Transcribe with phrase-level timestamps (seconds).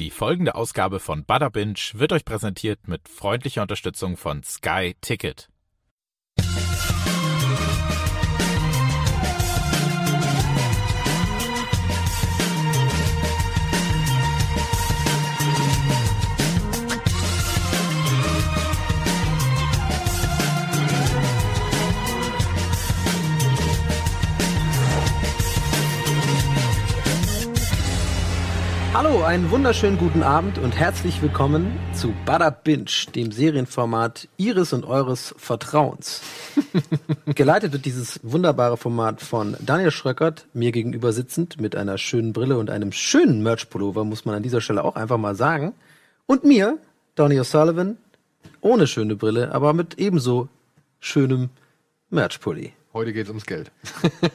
[0.00, 5.48] Die folgende Ausgabe von Binge wird euch präsentiert mit freundlicher Unterstützung von Sky Ticket.
[28.94, 34.84] Hallo, einen wunderschönen guten Abend und herzlich willkommen zu Bada Binge, dem Serienformat Ihres und
[34.84, 36.22] Eures Vertrauens.
[37.34, 42.56] Geleitet wird dieses wunderbare Format von Daniel Schröckert, mir gegenüber sitzend mit einer schönen Brille
[42.56, 45.74] und einem schönen Merch-Pullover, muss man an dieser Stelle auch einfach mal sagen.
[46.26, 46.78] Und mir,
[47.16, 47.96] Donny O'Sullivan,
[48.60, 50.48] ohne schöne Brille, aber mit ebenso
[51.00, 51.50] schönem
[52.10, 52.72] Merch-Pulli.
[52.94, 53.72] Heute geht es ums Geld.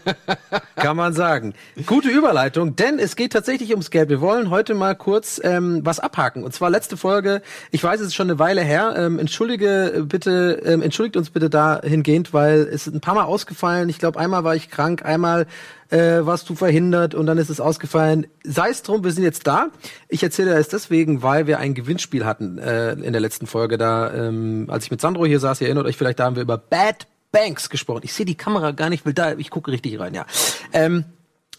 [0.76, 1.54] Kann man sagen.
[1.86, 4.10] Gute Überleitung, denn es geht tatsächlich ums Geld.
[4.10, 6.44] Wir wollen heute mal kurz ähm, was abhaken.
[6.44, 7.42] Und zwar letzte Folge,
[7.72, 8.96] ich weiß, es ist schon eine Weile her.
[8.98, 13.88] Ähm, entschuldige bitte, ähm, entschuldigt uns bitte dahingehend, weil es ist ein paar Mal ausgefallen.
[13.88, 15.48] Ich glaube, einmal war ich krank, einmal
[15.90, 18.28] äh, warst du verhindert und dann ist es ausgefallen.
[18.44, 19.70] Sei es drum, wir sind jetzt da.
[20.10, 23.78] Ich erzähle es deswegen, weil wir ein Gewinnspiel hatten äh, in der letzten Folge.
[23.78, 26.44] Da, ähm, als ich mit Sandro hier saß, ihr erinnert euch vielleicht, da haben wir
[26.44, 28.02] über Bad Banks gesprochen.
[28.04, 30.26] Ich sehe die Kamera gar nicht, will da, ich gucke richtig rein, ja.
[30.74, 31.06] Ähm,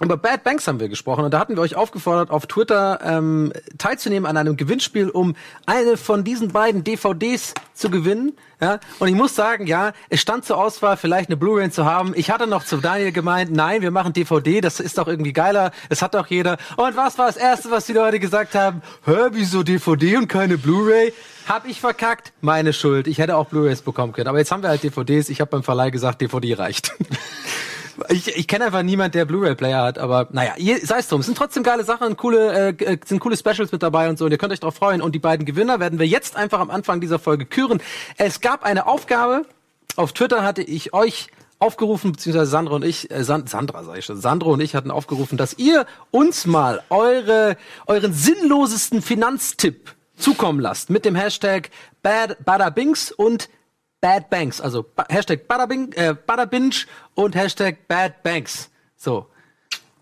[0.00, 3.52] über Bad Banks haben wir gesprochen und da hatten wir euch aufgefordert, auf Twitter ähm,
[3.76, 8.32] teilzunehmen an einem Gewinnspiel, um eine von diesen beiden DVDs zu gewinnen.
[8.62, 12.12] Ja, und ich muss sagen, ja, es stand zur Auswahl, vielleicht eine Blu-ray zu haben.
[12.14, 15.70] Ich hatte noch zu Daniel gemeint, nein, wir machen DVD, das ist doch irgendwie geiler,
[15.88, 16.58] das hat doch jeder.
[16.76, 18.82] Und was war das Erste, was die Leute gesagt haben?
[19.06, 21.14] Hä, wieso DVD und keine Blu-ray?
[21.48, 22.32] Hab ich verkackt?
[22.42, 23.06] Meine Schuld.
[23.06, 24.28] Ich hätte auch Blu-rays bekommen können.
[24.28, 25.30] Aber jetzt haben wir halt DVDs.
[25.30, 26.92] Ich habe beim Verleih gesagt, DVD reicht.
[28.08, 31.20] Ich, ich kenne einfach niemand, der Blu-ray-Player hat, aber naja, sei es drum.
[31.20, 34.24] Es sind trotzdem geile Sachen, coole, äh, sind coole Specials mit dabei und so.
[34.24, 35.02] Und ihr könnt euch drauf freuen.
[35.02, 37.80] Und die beiden Gewinner werden wir jetzt einfach am Anfang dieser Folge küren.
[38.16, 39.44] Es gab eine Aufgabe.
[39.96, 41.28] Auf Twitter hatte ich euch
[41.58, 44.90] aufgerufen, beziehungsweise Sandra und ich, äh, Sand, Sandra sag ich schon, Sandro und ich hatten
[44.90, 47.56] aufgerufen, dass ihr uns mal eure,
[47.86, 51.70] euren sinnlosesten Finanztipp zukommen lasst mit dem Hashtag
[52.02, 53.48] Bad, Badabings und
[54.00, 56.74] Bad Banks, also ba Hashtag Badabing, äh, Badabinge
[57.14, 58.70] und Hashtag Bad Banks.
[58.96, 59.26] So.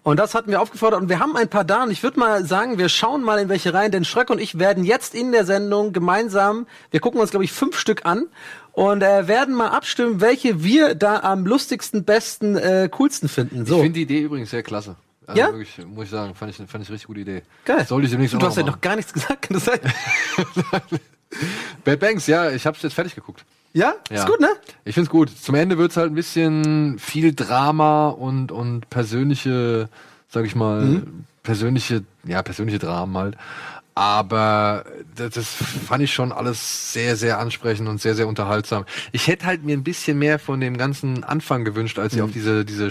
[0.05, 2.45] Und das hatten wir aufgefordert und wir haben ein paar da und ich würde mal
[2.45, 5.45] sagen, wir schauen mal in welche Reihen, denn Schröck und ich werden jetzt in der
[5.45, 8.27] Sendung gemeinsam, wir gucken uns glaube ich fünf Stück an
[8.73, 13.67] und äh, werden mal abstimmen, welche wir da am lustigsten, besten, äh, coolsten finden.
[13.67, 13.77] So.
[13.77, 14.97] Ich finde die Idee übrigens sehr klasse.
[15.27, 15.53] Also Ja?
[15.53, 17.43] Wirklich, muss ich sagen, fand ich, fand ich eine richtig gute Idee.
[17.67, 17.85] Geil.
[17.87, 19.49] Sollte ich demnächst du hast ja noch gar nichts gesagt.
[21.85, 23.45] Bad Banks, ja, ich hab's jetzt fertig geguckt.
[23.73, 23.95] Ja?
[24.11, 24.17] Ja.
[24.25, 24.49] Ist gut, ne?
[24.85, 25.31] Ich find's gut.
[25.31, 29.89] Zum Ende wird's halt ein bisschen viel Drama und, und persönliche,
[30.29, 31.25] sag ich mal, Mhm.
[31.43, 33.37] persönliche, ja, persönliche Dramen halt.
[33.95, 34.85] Aber
[35.17, 38.85] das, das fand ich schon alles sehr, sehr ansprechend und sehr, sehr unterhaltsam.
[39.11, 42.25] Ich hätte halt mir ein bisschen mehr von dem ganzen Anfang gewünscht, als sie Mhm.
[42.27, 42.91] auf diese, diese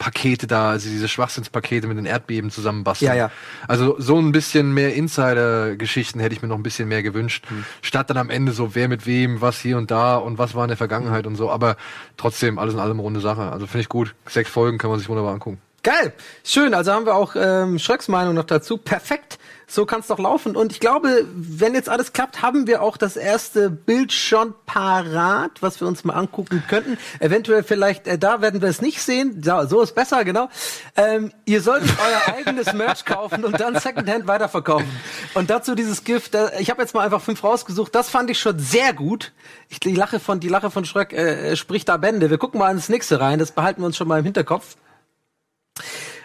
[0.00, 3.08] Schwachsinnspakete da, also diese Schwachsinnspakete mit den Erdbeben zusammenbasteln.
[3.10, 3.30] Ja, ja.
[3.68, 7.64] Also so ein bisschen mehr Insider-Geschichten hätte ich mir noch ein bisschen mehr gewünscht, Mhm.
[7.82, 10.64] statt dann am Ende so wer mit wem, was hier und da und was war
[10.64, 11.50] in der Vergangenheit und so.
[11.50, 11.76] Aber
[12.16, 13.42] trotzdem alles in allem runde Sache.
[13.52, 14.14] Also finde ich gut.
[14.26, 15.60] Sechs Folgen kann man sich wunderbar angucken.
[15.82, 16.12] Geil,
[16.44, 16.74] schön.
[16.74, 18.76] Also haben wir auch ähm, Schröcks Meinung noch dazu.
[18.76, 19.38] Perfekt.
[19.66, 20.56] So kann's doch laufen.
[20.56, 25.52] Und ich glaube, wenn jetzt alles klappt, haben wir auch das erste Bild schon parat,
[25.62, 26.98] was wir uns mal angucken könnten.
[27.20, 29.42] Eventuell vielleicht, äh, da werden wir es nicht sehen.
[29.42, 30.50] So, so ist besser, genau.
[30.96, 34.90] Ähm, ihr solltet euer eigenes Merch kaufen und dann Secondhand weiterverkaufen.
[35.34, 36.34] Und dazu dieses Gift.
[36.34, 37.94] Da, ich habe jetzt mal einfach fünf rausgesucht.
[37.94, 39.32] Das fand ich schon sehr gut.
[39.68, 42.28] Ich, die Lache von die Lache von Schröck äh, spricht da Bände.
[42.28, 43.38] Wir gucken mal ins nächste rein.
[43.38, 44.76] Das behalten wir uns schon mal im Hinterkopf.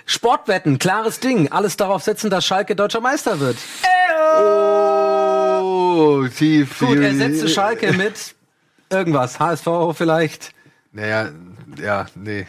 [0.06, 1.52] Sportwetten, klares Ding.
[1.52, 3.58] Alles darauf setzen, dass Schalke deutscher Meister wird.
[4.40, 6.80] Oh, tief.
[6.80, 8.36] Gut, ersetze Schalke mit
[8.90, 9.40] irgendwas.
[9.40, 10.54] HSV vielleicht.
[10.92, 11.32] Naja,
[11.82, 12.48] ja, nee.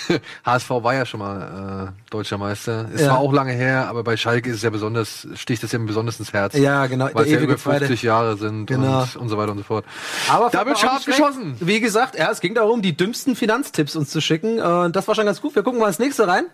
[0.44, 2.88] HSV war ja schon mal äh, deutscher Meister.
[2.94, 3.10] Es Ja.
[3.10, 6.18] war auch lange her, aber bei Schalke ist es ja besonders, sticht es ja besonders
[6.18, 6.54] ins Herz.
[6.54, 8.06] Ja, genau, Weil es ja über 50 Zweite.
[8.06, 9.02] Jahre sind Genau.
[9.02, 9.84] und, und so weiter und so fort.
[10.30, 11.56] Aber da wird scharf geschossen.
[11.60, 14.60] Wie gesagt, ja, es ging darum, die dümmsten Finanztipps uns zu schicken.
[14.60, 15.54] Und das war schon ganz gut.
[15.54, 16.44] Wir gucken mal ins nächste rein.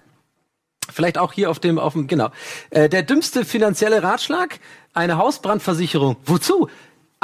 [0.93, 2.29] Vielleicht auch hier auf dem, auf dem, genau.
[2.71, 4.59] Äh, der dümmste finanzielle Ratschlag,
[4.93, 6.17] eine Hausbrandversicherung.
[6.27, 6.69] Wozu?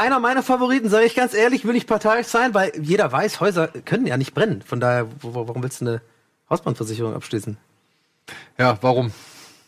[0.01, 3.69] Einer meiner Favoriten, sage ich ganz ehrlich, will ich parteiisch sein, weil jeder weiß, Häuser
[3.69, 4.63] können ja nicht brennen.
[4.63, 6.01] Von daher, warum willst du eine
[6.49, 7.59] Hausbrandversicherung abschließen?
[8.57, 9.13] Ja, warum?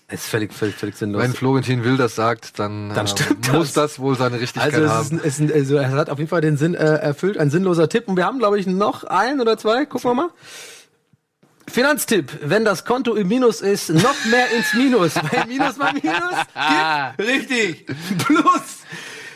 [0.08, 1.22] Ist völlig, völlig, völlig sinnlos.
[1.22, 3.92] Wenn Florentin Will das sagt, dann, Dann äh, muss das.
[3.92, 5.20] das wohl seine Richtigkeit Also es, ist haben.
[5.20, 8.08] ist ein, also es hat auf jeden Fall den Sinn äh, erfüllt, ein sinnloser Tipp.
[8.08, 9.84] Und wir haben, glaube ich, noch einen oder zwei.
[9.84, 10.30] Gucken wir mal.
[11.68, 15.14] Finanztipp, wenn das Konto im Minus ist, noch mehr ins Minus.
[15.16, 16.08] Weil Minus mal Minus
[17.18, 17.86] gibt richtig
[18.18, 18.78] Plus.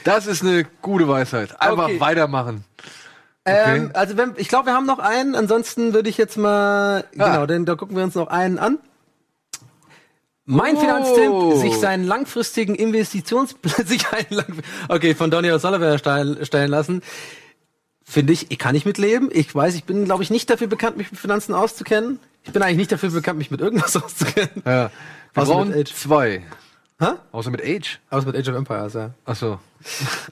[0.07, 1.61] Das ist eine gute Weisheit.
[1.61, 2.01] Einfach Okay.
[2.01, 2.65] weitermachen.
[3.45, 5.35] Ähm, also wenn, ich glaube, wir haben noch einen.
[5.35, 7.31] Ansonsten würde ich jetzt mal, Ah.
[7.31, 8.79] genau, denn da gucken wir uns noch einen an.
[10.45, 10.81] Mein Oh.
[10.81, 14.47] Finanztipp, sich seinen langfristigen Investitions, sich einen lang,
[14.89, 17.03] okay, von Donny O'Sullivan stellen, stellen lassen.
[18.05, 19.29] Finde ich, kann ich mitleben.
[19.33, 22.21] Ich weiß, ich bin, glaube ich, nicht dafür bekannt, mich mit Finanzen auszukennen.
[22.45, 24.63] Ich bin eigentlich nicht dafür bekannt, mich mit irgendwas auszukennen.
[24.65, 24.91] Ja.
[25.35, 25.95] Wir Außer brauchen mit Age.
[25.95, 26.43] zwei.
[26.99, 27.09] Hä?
[27.31, 28.01] Außer mit Age.
[28.09, 29.11] Aus mit Age of Empires, ja.
[29.27, 29.59] Achso,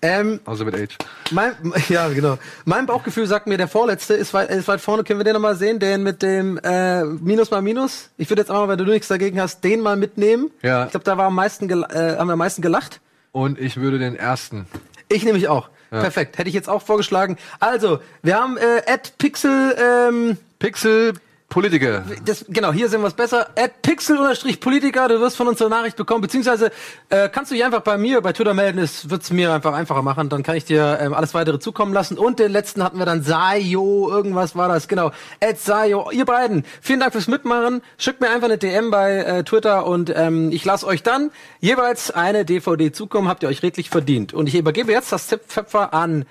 [0.01, 0.97] Ähm, außer mit Age.
[1.31, 1.53] Mein,
[1.91, 2.39] ja, genau.
[2.65, 5.05] Mein Bauchgefühl sagt mir, der vorletzte ist weit, ist weit vorne.
[5.05, 5.79] Können wir den nochmal sehen?
[5.79, 8.09] Den mit dem äh, Minus mal Minus.
[8.17, 10.51] Ich würde jetzt einmal, wenn du nichts dagegen hast, den mal mitnehmen.
[10.63, 10.87] Ja.
[10.87, 13.01] Ich glaube, da war am meisten äh, haben wir am meisten gelacht.
[13.33, 14.67] Und ich würde den ersten.
[15.09, 15.69] Ich nämlich auch.
[15.91, 16.39] Perfekt.
[16.39, 17.37] Hätte ich jetzt auch vorgeschlagen.
[17.61, 18.83] Also, wir haben äh,
[19.19, 21.13] Pixel, ähm, Pixel
[21.55, 22.03] Politiker.
[22.25, 23.47] das, genau, hier sehen wir es besser.
[23.57, 26.73] At Pixel-Politiker, du wirst von uns eine Nachricht bekommen, beziehungsweise
[27.11, 30.03] äh, kannst du dich einfach bei mir, bei Twitter melden, es wird's mir einfach einfacher
[30.03, 32.19] machen, dann kann ich dir ähm, alles weitere zukommen lassen.
[32.19, 35.13] Und den letzten hatten wir dann Sayo, irgendwas war das, genau.
[35.41, 37.83] At Sayo, ihr beiden, vielen Dank fürs Mitmachen.
[37.99, 41.31] Schickt mir einfach eine DM bei äh, Twitter und ähm, ich lasse euch dann
[41.61, 44.35] jeweils eine DVD zukommen, habt ihr euch redlich verdient.
[44.35, 46.27] Und ich übergebe jetzt das Zipföpfer an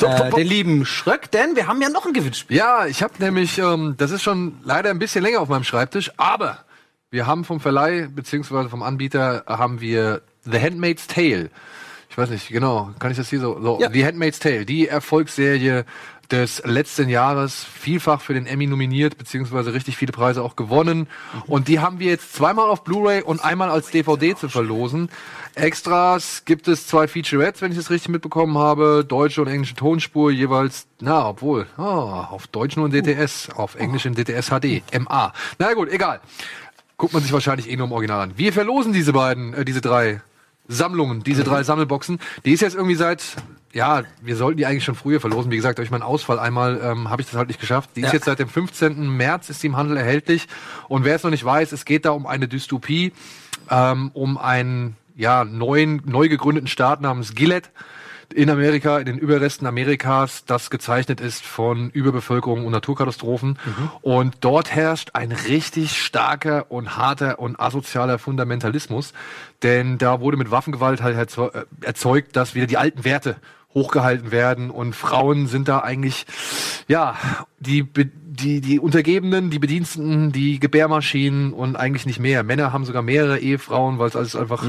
[0.00, 2.56] äh, den lieben Schröck, denn wir haben ja noch ein Gewinnspiel.
[2.56, 6.10] Ja, ich habe nämlich, ähm, das ist schon leider ein bisschen länger auf meinem Schreibtisch,
[6.16, 6.64] aber
[7.10, 11.50] wir haben vom Verleih beziehungsweise vom Anbieter äh, haben wir The Handmaid's Tale.
[12.08, 13.60] Ich weiß nicht, genau, kann ich das hier so?
[13.60, 13.90] so Ja.
[13.90, 15.84] The Handmaid's Tale, die Erfolgsserie
[16.32, 21.06] des letzten Jahres, vielfach für den Emmy nominiert, beziehungsweise richtig viele Preise auch gewonnen.
[21.46, 25.10] Und die haben wir jetzt zweimal auf Blu-ray und einmal als DVD zu verlosen.
[25.54, 29.04] Extras gibt es zwei Featurettes, wenn ich das richtig mitbekommen habe.
[29.06, 34.06] Deutsche und englische Tonspur jeweils, na, obwohl, oh, auf Deutsch nur in DTS, auf Englisch
[34.06, 35.32] in DTS HD, MA.
[35.58, 36.20] Na gut, egal.
[36.96, 38.32] Guckt man sich wahrscheinlich eh nur im Original an.
[38.36, 40.22] Wir verlosen diese beiden, äh, diese drei
[40.68, 42.18] Sammlungen, diese drei Sammelboxen.
[42.44, 43.22] Die ist jetzt irgendwie seit,
[43.72, 45.50] ja, wir sollten die eigentlich schon früher verlosen.
[45.50, 47.90] Wie gesagt, durch meinen Ausfall einmal ähm, habe ich das halt nicht geschafft.
[47.96, 48.14] Die ist Ja.
[48.14, 49.08] jetzt seit dem 15.
[49.16, 50.46] März ist die im Handel erhältlich.
[50.88, 53.12] Und wer es noch nicht weiß, es geht da um eine Dystopie,
[53.70, 57.70] ähm, um einen ja, neuen, neu gegründeten Staat namens Gilead
[58.34, 63.58] in Amerika, in den Überresten Amerikas, das gezeichnet ist von Überbevölkerung und Naturkatastrophen.
[64.00, 69.12] Und dort herrscht ein richtig starker und harter und asozialer Fundamentalismus,
[69.62, 71.50] denn da wurde mit Waffengewalt halt äh,
[71.82, 73.36] erzeugt, dass wieder die alten Werte
[73.74, 76.26] hochgehalten werden und Frauen sind da eigentlich,
[76.88, 77.16] ja,
[77.58, 82.42] die, die, die Untergebenen, die Bediensteten, die Gebärmaschinen und eigentlich nicht mehr.
[82.42, 84.64] Männer haben sogar mehrere Ehefrauen, weil es alles einfach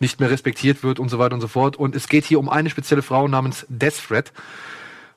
[0.00, 1.76] nicht mehr respektiert wird und so weiter und so fort.
[1.76, 4.32] Und es geht hier um eine spezielle Frau namens Death Threat.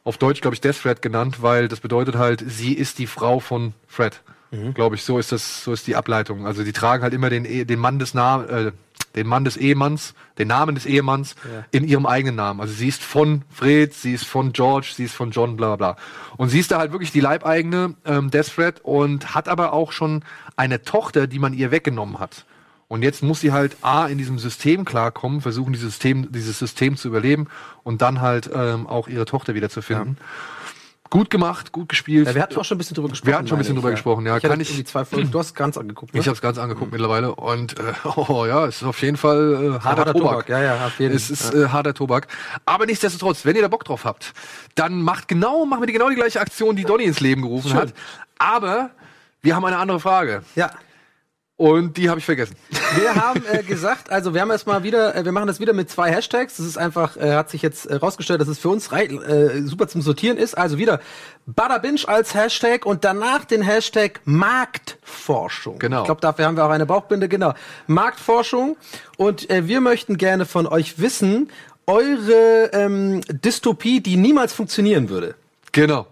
[0.03, 3.39] Auf Deutsch, glaube ich, Death Threat genannt, weil das bedeutet halt, sie ist die Frau
[3.39, 4.21] von Fred.
[4.73, 6.47] Glaube ich, so ist das, so ist die Ableitung.
[6.47, 8.71] Also die tragen halt immer den, den Mann des Na äh,
[9.15, 11.35] den Mann des Ehemanns, den Namen des Ehemanns
[11.71, 12.61] in ihrem eigenen Namen.
[12.61, 15.93] Also sie ist von Fred, sie ist von George, sie ist von John, bla bla
[15.93, 16.03] bla.
[16.37, 19.91] Und sie ist da halt wirklich die Leibeigene ähm, Death Threat und hat aber auch
[19.91, 20.23] schon
[20.55, 22.45] eine Tochter, die man ihr weggenommen hat.
[22.87, 26.97] Und jetzt muss sie halt A, in diesem System klarkommen, versuchen, dieses System, dieses System
[26.97, 27.47] zu überleben
[27.83, 30.17] und dann halt ähm, auch ihre Tochter wieder zu finden.
[31.09, 32.27] Gut gemacht, gut gespielt.
[32.27, 33.27] Ja, wir hatten auch schon ein bisschen drüber gesprochen.
[33.31, 34.37] Wir hatten schon ein bisschen drüber ich, gesprochen, ja.
[34.37, 35.31] Ich Kann ich- zwei Folgen.
[35.31, 36.19] Du hast ganz angeguckt, ne?
[36.19, 39.53] Ich habe es ganz angeguckt mittlerweile und äh, oh ja, es ist auf jeden Fall
[39.53, 40.31] äh, harter, harter Tobak.
[40.31, 41.15] Tobak, ja, ja, auf jeden.
[41.15, 42.27] Es ist äh, harter Tobak.
[42.65, 44.33] Aber nichtsdestotrotz, wenn ihr da Bock drauf habt,
[44.75, 47.69] dann macht genau, machen wir die genau die gleiche Aktion, die Donny ins Leben gerufen
[47.69, 47.79] Schön.
[47.79, 47.93] hat.
[48.37, 48.91] Aber
[49.41, 50.69] wir haben eine andere Frage ja.
[51.59, 52.55] Und die habe ich vergessen.
[52.95, 55.89] Wir haben äh, gesagt, also wir haben erstmal wieder, äh, wir machen das wieder mit
[55.89, 56.55] zwei Hashtags.
[56.55, 59.61] Das ist einfach, äh, hat sich jetzt äh, rausgestellt, dass es für uns rei- äh,
[59.63, 60.57] super zum Sortieren ist.
[60.57, 61.01] Also wieder
[61.45, 65.79] Badabinch als Hashtag und danach den Hashtag Marktforschung.
[65.79, 65.99] Genau.
[65.99, 67.53] Ich glaube, dafür haben wir auch eine Bauchbinde, genau.
[67.87, 68.77] Marktforschung.
[69.17, 71.51] Und äh, wir möchten gerne von euch wissen,
[71.87, 75.35] eure ähm, Dystopie, die niemals funktionieren würde.
[75.73, 76.07] Genau.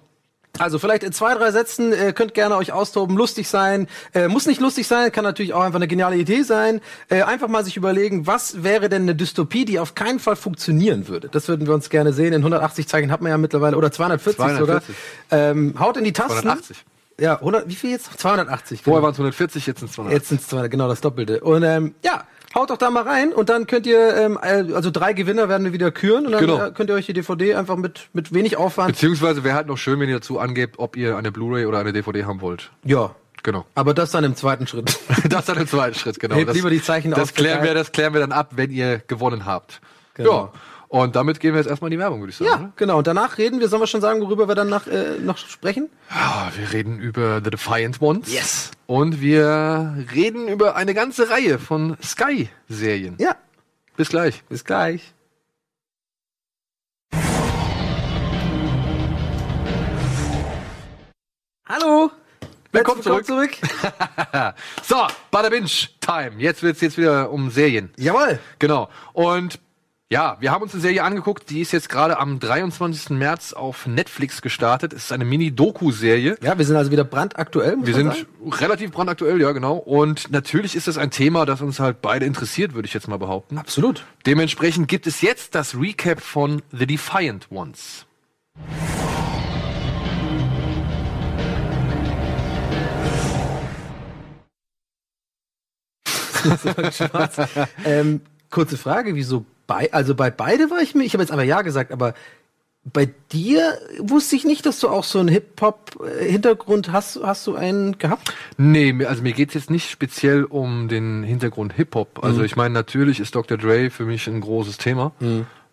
[0.60, 3.88] Also vielleicht in zwei, drei Sätzen, äh, könnt gerne euch austoben, lustig sein.
[4.14, 6.82] Äh, muss nicht lustig sein, kann natürlich auch einfach eine geniale Idee sein.
[7.10, 11.08] Äh, einfach mal sich überlegen, was wäre denn eine Dystopie, die auf keinen Fall funktionieren
[11.08, 11.30] würde.
[11.30, 12.34] Das würden wir uns gerne sehen.
[12.34, 14.96] In 180 Zeichen hat man ja mittlerweile, oder 240, 240.
[15.30, 15.50] sogar.
[15.50, 16.42] Ähm, haut in die Tasten.
[16.42, 16.86] 280.
[17.20, 18.20] Ja, 100, wie viel jetzt?
[18.20, 18.84] 280.
[18.84, 19.04] Vorher genau.
[19.06, 20.14] waren es 140, jetzt sind es 200.
[20.14, 21.42] Jetzt sind es 200, genau das Doppelte.
[21.42, 22.26] Und ähm, ja,
[22.58, 25.64] haut doch da mal rein und dann könnt ihr, ähm, äh, also drei Gewinner werden
[25.64, 26.62] wir wieder küren und dann Genau.
[26.66, 28.90] äh, könnt ihr euch die DVD einfach mit, mit wenig Aufwand.
[28.90, 31.94] Beziehungsweise wäre halt noch schön, wenn ihr dazu angebt, ob ihr eine Blu-ray oder eine
[31.94, 32.72] DVD haben wollt.
[32.84, 33.16] ja.
[33.44, 33.66] Genau.
[33.76, 35.00] Aber das dann im zweiten Schritt.
[35.30, 36.36] Das dann im zweiten Schritt, genau.
[36.36, 38.72] Hebt das, lieber die Zeichen das auf, klären wir, das klären wir dann ab, wenn
[38.72, 39.80] ihr gewonnen habt.
[40.16, 40.32] Genau.
[40.32, 40.52] Ja.
[40.90, 42.50] Und damit gehen wir jetzt erstmal in die Werbung, würde ich sagen.
[42.50, 42.72] Ja, oder?
[42.78, 42.98] genau.
[43.00, 45.90] Und danach reden wir, sollen wir schon sagen, worüber wir dann nach, äh, noch sprechen?
[46.10, 48.32] Ja, wir reden über The Defiant Ones.
[48.32, 48.72] Yes.
[48.86, 53.16] Und wir reden über eine ganze Reihe von Sky-Serien.
[53.20, 53.36] Ja,
[53.98, 54.44] Bis gleich.
[54.48, 55.14] bis gleich.
[61.68, 62.12] Hallo.
[62.72, 63.52] Willkommen Herzlich zurück.
[64.84, 66.34] So, Bada Binge Time.
[66.38, 67.90] Jetzt wird's jetzt wieder um Serien.
[67.98, 68.40] Jawohl.
[68.60, 68.90] Genau.
[69.14, 69.60] Und
[70.10, 73.10] ja, wir haben uns eine Serie angeguckt, die ist jetzt gerade am 23.
[73.10, 74.94] März auf Netflix gestartet.
[74.94, 76.38] Es ist eine Mini-Doku-Serie.
[76.42, 77.76] Ja, wir sind also wieder brandaktuell.
[77.82, 78.26] Wir sind sagen.
[78.50, 79.76] relativ brandaktuell, ja, genau.
[79.76, 83.18] Und natürlich ist das ein Thema, das uns halt beide interessiert, würde ich jetzt mal
[83.18, 83.58] behaupten.
[83.58, 84.06] Absolut.
[84.26, 88.06] Dementsprechend gibt es jetzt das Recap von The Defiant Ones.
[97.84, 101.44] Ähm, kurze Frage, wieso bei, also bei beide war ich mir, ich habe jetzt aber
[101.44, 102.14] ja gesagt, aber
[102.94, 107.20] bei dir wusste ich nicht, dass du auch so einen Hip-Hop-Hintergrund hast.
[107.22, 108.34] Hast du einen gehabt?
[108.58, 112.24] Nee, also mir geht's jetzt nicht speziell um den Hintergrund Hip-Hop.
[112.24, 113.58] Also ich meine, natürlich ist Dr.
[113.58, 115.12] Dre für mich ein großes Thema,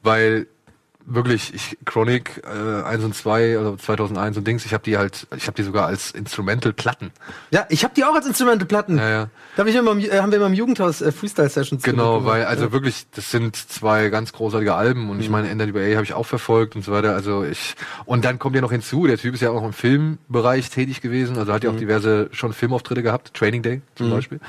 [0.02, 0.48] weil
[1.06, 5.26] wirklich, ich Chronic äh, 1 und 2, also 2001 und Dings, ich habe die halt,
[5.36, 7.10] ich habe die sogar als Instrumental-Platten.
[7.50, 8.96] Ja, ich habe die auch als Instrumente-Platten.
[8.98, 9.28] Ja, ja.
[9.56, 12.32] Da hab ich immer, im- äh, haben wir immer im Jugendhaus äh, Freestyle-Sessions Genau, gemacht.
[12.34, 16.14] weil also wirklich, das sind zwei ganz großartige Alben und ich meine, NWA habe ich
[16.14, 17.14] auch verfolgt und so weiter.
[17.14, 17.74] Also ich
[18.06, 21.36] und dann kommt ja noch hinzu, der Typ ist ja auch im Filmbereich tätig gewesen,
[21.38, 24.40] also hat ja auch diverse schon Filmauftritte gehabt, Training Day zum Beispiel.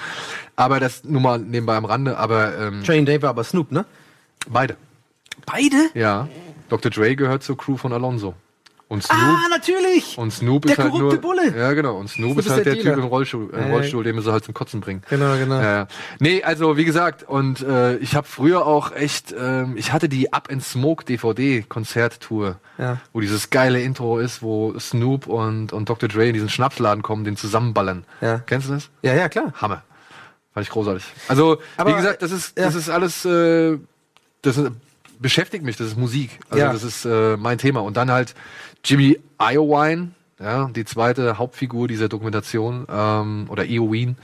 [0.55, 3.85] Aber das nur mal nebenbei am Rande, aber ähm, Train Day war aber Snoop, ne?
[4.47, 4.77] beide.
[5.45, 5.89] Beide?
[5.93, 6.27] Ja,
[6.69, 6.91] Dr.
[6.91, 8.33] Dre gehört zur Crew von Alonso.
[8.87, 10.15] Und Snoop, Ah, natürlich!
[10.15, 11.57] und Snoop der ist halt korrupte nur, Bulle.
[11.57, 11.97] Ja, genau.
[11.97, 12.83] Und Snoop, ist halt der der.
[12.83, 13.65] Typ im Rollstuhl, im ja.
[13.73, 15.01] Rollstuhl, den sie halt zum Kotzen bringen.
[15.09, 15.59] Genau, genau.
[15.59, 15.87] Ja.
[16.19, 20.33] Nee, also wie gesagt, und äh, ich habe früher auch echt, ähm, ich hatte die
[20.33, 22.99] Up and Smoke DVD Konzerttour, Ja.
[23.11, 26.07] wo dieses geile Intro ist, wo Snoop und, und Dr.
[26.07, 28.05] Dre in diesen Schnapsladen kommen, den zusammenballern.
[28.21, 28.37] Ja.
[28.45, 28.89] Kennst du das?
[29.01, 29.51] Ja, ja, klar.
[29.59, 29.81] Hammer.
[30.53, 31.03] Fand ich großartig.
[31.27, 32.79] Also, Aber, wie gesagt, das ist, das ja.
[32.81, 33.79] ist alles, äh,
[34.43, 34.71] das ist,
[35.19, 36.39] beschäftigt mich, das ist Musik.
[36.49, 36.73] Also Ja.
[36.73, 37.81] das ist äh, mein Thema.
[37.81, 38.35] Und dann halt
[38.83, 44.15] Jimmy Iowine, ja, die zweite Hauptfigur dieser Dokumentation, ähm, oder Iowine.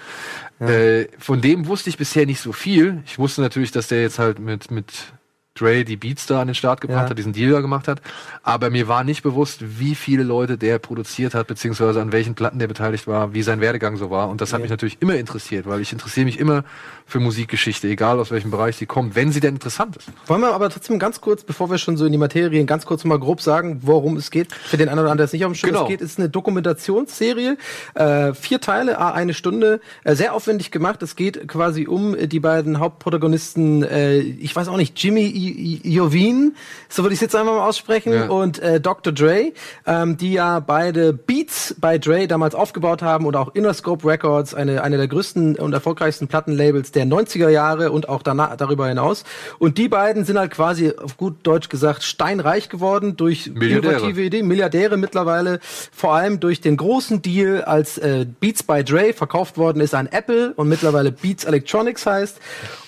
[0.60, 3.02] Äh, von dem wusste ich bisher nicht so viel.
[3.06, 5.14] Ich wusste natürlich, dass der jetzt halt mit, mit
[5.56, 7.10] Dre die Beats da an den Start gebracht Ja.
[7.10, 8.02] hat, diesen Deal da gemacht hat.
[8.42, 12.58] Aber mir war nicht bewusst, wie viele Leute der produziert hat, beziehungsweise an welchen Platten
[12.58, 14.30] der beteiligt war, wie sein Werdegang so war.
[14.30, 14.64] Und das hat Ja.
[14.64, 16.64] mich natürlich immer interessiert, weil ich interessiere mich immer
[17.06, 20.08] für Musikgeschichte, egal aus welchem Bereich sie kommt, wenn sie denn interessant ist.
[20.28, 23.04] Wollen wir aber trotzdem ganz kurz, bevor wir schon so in die Materien, ganz kurz
[23.04, 24.54] mal grob sagen, worum es geht.
[24.54, 25.84] Für den einen oder anderen, der es nicht auf dem Schirm Genau.
[25.84, 27.58] es geht, ist eine Dokumentationsserie.
[27.96, 29.82] Äh, vier Teile, eine Stunde.
[30.06, 31.04] Äh, sehr aufwendig gemacht.
[31.04, 35.51] Es geht quasi um äh, die beiden Hauptprotagonisten, äh, ich weiß auch nicht, Jimmy I-
[35.52, 36.52] Iovine,
[36.90, 38.28] so würde ich es jetzt einfach mal aussprechen, Ja.
[38.30, 39.14] und äh, Dr.
[39.14, 39.54] Dre,
[39.86, 44.84] ähm, die ja beide Beats bei Dre damals aufgebaut haben und auch Interscope Records, eine,
[44.84, 49.24] eine der größten und erfolgreichsten Plattenlabels der 90er Jahre und auch danach, darüber hinaus.
[49.60, 53.94] Und die beiden sind halt quasi, auf gut Deutsch gesagt, steinreich geworden durch Milliardäre.
[53.94, 55.60] innovative Ideen, Milliardäre mittlerweile,
[55.92, 60.08] vor allem durch den großen Deal, als äh, Beats by Dre verkauft worden ist an
[60.08, 62.40] Apple und mittlerweile Beats Electronics heißt.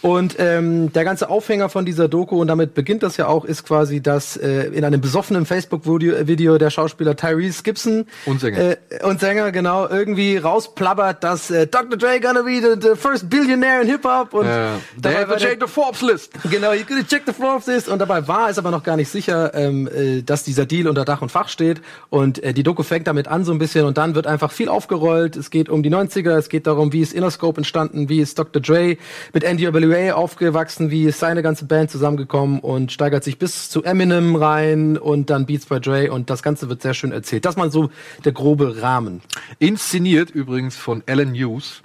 [0.02, 3.66] Und ähm, der ganze Aufhänger von dieser Doku, und damit beginnt das ja auch, ist
[3.66, 8.58] quasi, dass äh, in einem besoffenen Facebook-Video Video der Schauspieler Tyrese Gibson Und Sänger.
[8.72, 11.98] Äh, und Sänger, genau, irgendwie rausplappert, dass äh, Dr.
[11.98, 15.68] Dre gonna be the, the first billionaire in Hip-Hop und Äh, dabei war checked the
[15.68, 16.32] Forbes list.
[16.50, 17.88] Genau, you could check the of this.
[17.88, 21.06] Und dabei war es aber noch gar nicht sicher, ähm, äh, dass dieser Deal unter
[21.06, 21.82] Dach und Fach steht.
[22.10, 24.70] Und äh, die Doku fängt damit an so ein bisschen und dann wird einfach viel
[24.70, 25.36] aufgerollt.
[25.36, 28.62] Es geht um die 90er, es geht darum, wie ist Interscope entstanden, wie ist Dr.
[28.62, 28.98] Dre
[29.34, 34.36] mit NWA aufgewachsen, wie ist seine ganze Band zusammengekommen und steigert sich bis zu Eminem
[34.36, 37.46] rein und dann Beats by Dre und das Ganze wird sehr schön erzählt.
[37.46, 37.90] Das mal so
[38.26, 39.22] der grobe Rahmen.
[39.60, 41.82] Inszeniert übrigens von Alan Hughes.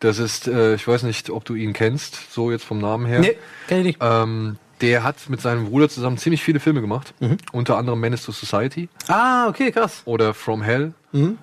[0.00, 3.20] Das ist, äh, ich weiß nicht, ob du ihn kennst, so jetzt vom Namen her.
[3.20, 3.36] Nee,
[3.66, 3.98] kenn ich nicht.
[4.02, 7.14] Ähm, der hat mit seinem Bruder zusammen ziemlich viele Filme gemacht.
[7.20, 7.38] Mhm.
[7.52, 10.02] Unter anderem Menace to Society Ah, okay, krass.
[10.04, 10.92] oder From Hell.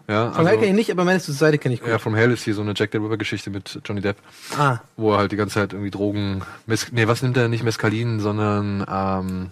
[0.08, 1.90] Ja, Von Hell kenn ich nicht, aber Menace to Society kenne ich gut.
[1.90, 4.18] ja, From Hell ist hier so eine Jack the Ripper Geschichte mit Johnny Depp,
[4.58, 7.48] Ah, wo er halt die ganze Zeit irgendwie Drogen, Mes nee, was nimmt er?
[7.48, 9.50] Nicht Mescalin, sondern ähm,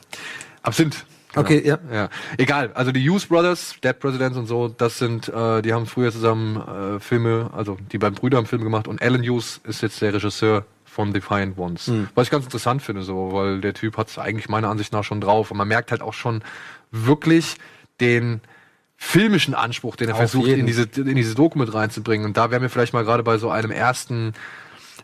[0.63, 1.05] Absinth.
[1.33, 1.45] Genau.
[1.45, 1.79] Okay, ja.
[1.91, 2.09] ja.
[2.37, 6.11] Egal, also die Hughes Brothers, Dead Presidents und so, das sind, äh, die haben früher
[6.11, 10.01] zusammen äh, Filme, also die beiden Brüder haben Filme gemacht und Alan Hughes ist jetzt
[10.01, 11.87] der Regisseur von Defiant Ones.
[11.87, 12.09] Hm.
[12.15, 15.05] Was ich ganz interessant finde, so, weil der Typ hat es eigentlich meiner Ansicht nach
[15.05, 16.43] schon drauf und man merkt halt auch schon
[16.91, 17.55] wirklich
[18.01, 18.41] den
[19.03, 20.59] filmischen Anspruch, den er Auf versucht jeden.
[20.61, 22.23] in diese in diese Doku mit reinzubringen.
[22.25, 24.33] Und da wären wir vielleicht mal gerade bei so einem ersten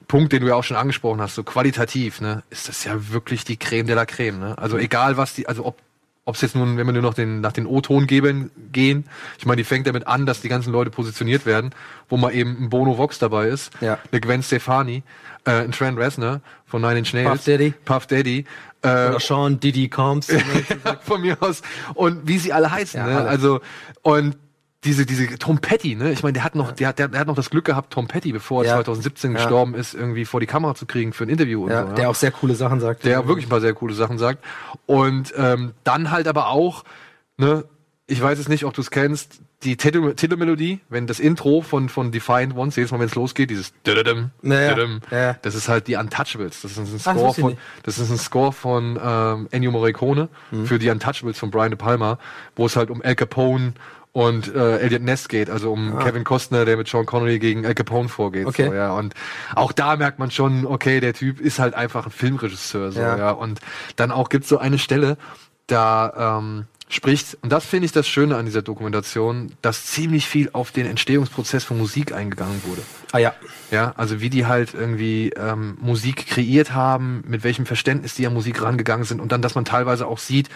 [0.08, 3.44] Punkt, den du ja auch schon angesprochen hast, so qualitativ, ne, ist das ja wirklich
[3.44, 4.58] die Creme de la Creme, ne?
[4.60, 5.78] Also egal was die, also ob
[6.26, 9.06] ob es jetzt nun, wenn wir nur noch den, nach den O-Ton geben, gehen,
[9.40, 11.72] ich meine, die fängt damit an, dass die ganzen Leute positioniert werden,
[12.10, 13.98] wo mal eben ein Bono Vox dabei ist, Ja.
[14.12, 15.04] eine Gwen Stefani,
[15.48, 17.74] äh, Trent Reznor von Nine Inch Nails, Puff Daddy.
[17.86, 18.46] Puff Daddy,
[18.84, 20.28] äh, Oder Sean Diddy Combs.
[21.02, 21.62] von mir aus
[21.96, 23.18] und wie sie alle heißen, Ja, ne?
[23.18, 23.30] alle.
[23.30, 23.62] Also
[24.04, 24.38] und
[24.84, 26.12] diese diese Tom Petty, ne?
[26.12, 28.08] Ich meine, der hat noch der, hat- der, der hat noch das Glück gehabt, Tom
[28.08, 28.76] Petty, bevor er Ja.
[28.76, 29.38] 2017 Ja.
[29.40, 31.94] gestorben ist, irgendwie vor die Kamera zu kriegen für ein Interview und ja, so.
[31.94, 33.04] der auch sehr coole Sachen sagt.
[33.04, 34.44] der wirklich ein paar sehr coole Sachen sagt.
[34.86, 36.84] Und ähm, dann halt aber auch,
[37.38, 37.66] ne,
[38.06, 41.90] ich weiß es nicht, ob du es kennst, die Titel- Titelmelodie, wenn das Intro von,
[41.90, 44.74] von Defiant Ones, jedes Mal, wenn es losgeht, dieses Dödödüm, Ja, ja.
[44.76, 45.36] Dödödüm, Ja, ja.
[45.42, 46.62] das ist halt die Untouchables.
[46.62, 50.66] Das ist ein Score ich von, das ist ein Score von ähm, Ennio Morricone Mhm.
[50.68, 52.20] für die Untouchables von Brian De Palma,
[52.56, 53.74] wo es halt um Al Capone
[54.14, 57.74] und äh, Elliot Ness geht, also um Kevin Costner, der mit Sean Connery gegen Al
[57.76, 58.46] Capone vorgeht.
[58.46, 58.50] Ah.
[58.50, 58.68] Okay.
[58.68, 58.92] So, ja.
[58.94, 59.14] Und
[59.56, 62.92] auch da merkt man schon, okay, der Typ ist halt einfach ein Filmregisseur.
[62.92, 63.18] So, Ja.
[63.18, 63.32] ja.
[63.32, 63.60] Und
[63.96, 65.18] dann auch gibt's so eine Stelle,
[65.68, 70.50] da ähm, spricht, und das finde ich das Schöne an dieser Dokumentation, dass ziemlich viel
[70.54, 72.82] auf den Entstehungsprozess von Musik eingegangen wurde.
[73.12, 73.34] Ah ja.
[73.72, 78.34] Ja, also wie die halt irgendwie ähm, Musik kreiert haben, mit welchem Verständnis die an
[78.34, 80.50] Musik rangegangen sind und dann, dass man teilweise auch sieht,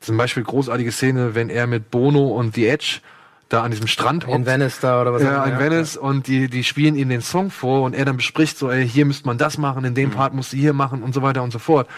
[0.00, 3.00] zum Beispiel großartige Szene, wenn er mit Bono und The Edge
[3.48, 6.48] da an diesem Strand In Venice da oder was ja, in immer, Venice und die,
[6.48, 9.38] die spielen ihm den Song vor und er dann bespricht so, ey, hier müsste man
[9.38, 9.96] das machen, in Mhm.
[9.96, 11.88] dem Part musst du hier machen und so weiter und so fort.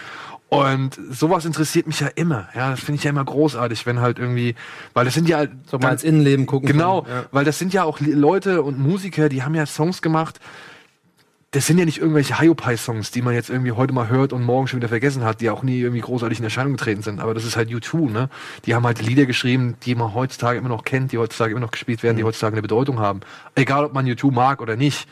[0.58, 2.48] Und sowas interessiert mich ja immer.
[2.54, 4.54] Ja, das finde ich ja immer großartig, wenn halt irgendwie,
[4.92, 6.66] weil das sind ja So mal ins Innenleben gucken.
[6.66, 7.24] Genau, Ja.
[7.32, 10.40] weil das sind ja auch Le- Leute und Musiker, die haben ja Songs gemacht.
[11.54, 14.68] Das sind ja nicht irgendwelche Hiopai-Songs, die man jetzt irgendwie heute mal hört und morgen
[14.68, 17.20] schon wieder vergessen hat, die auch nie irgendwie großartig in Erscheinung getreten sind.
[17.20, 18.30] Aber das ist halt U2, ne?
[18.64, 21.70] Die haben halt Lieder geschrieben, die man heutzutage immer noch kennt, die heutzutage immer noch
[21.70, 23.20] gespielt werden, die heutzutage eine Bedeutung haben.
[23.54, 25.06] Egal, ob man U2 mag oder nicht.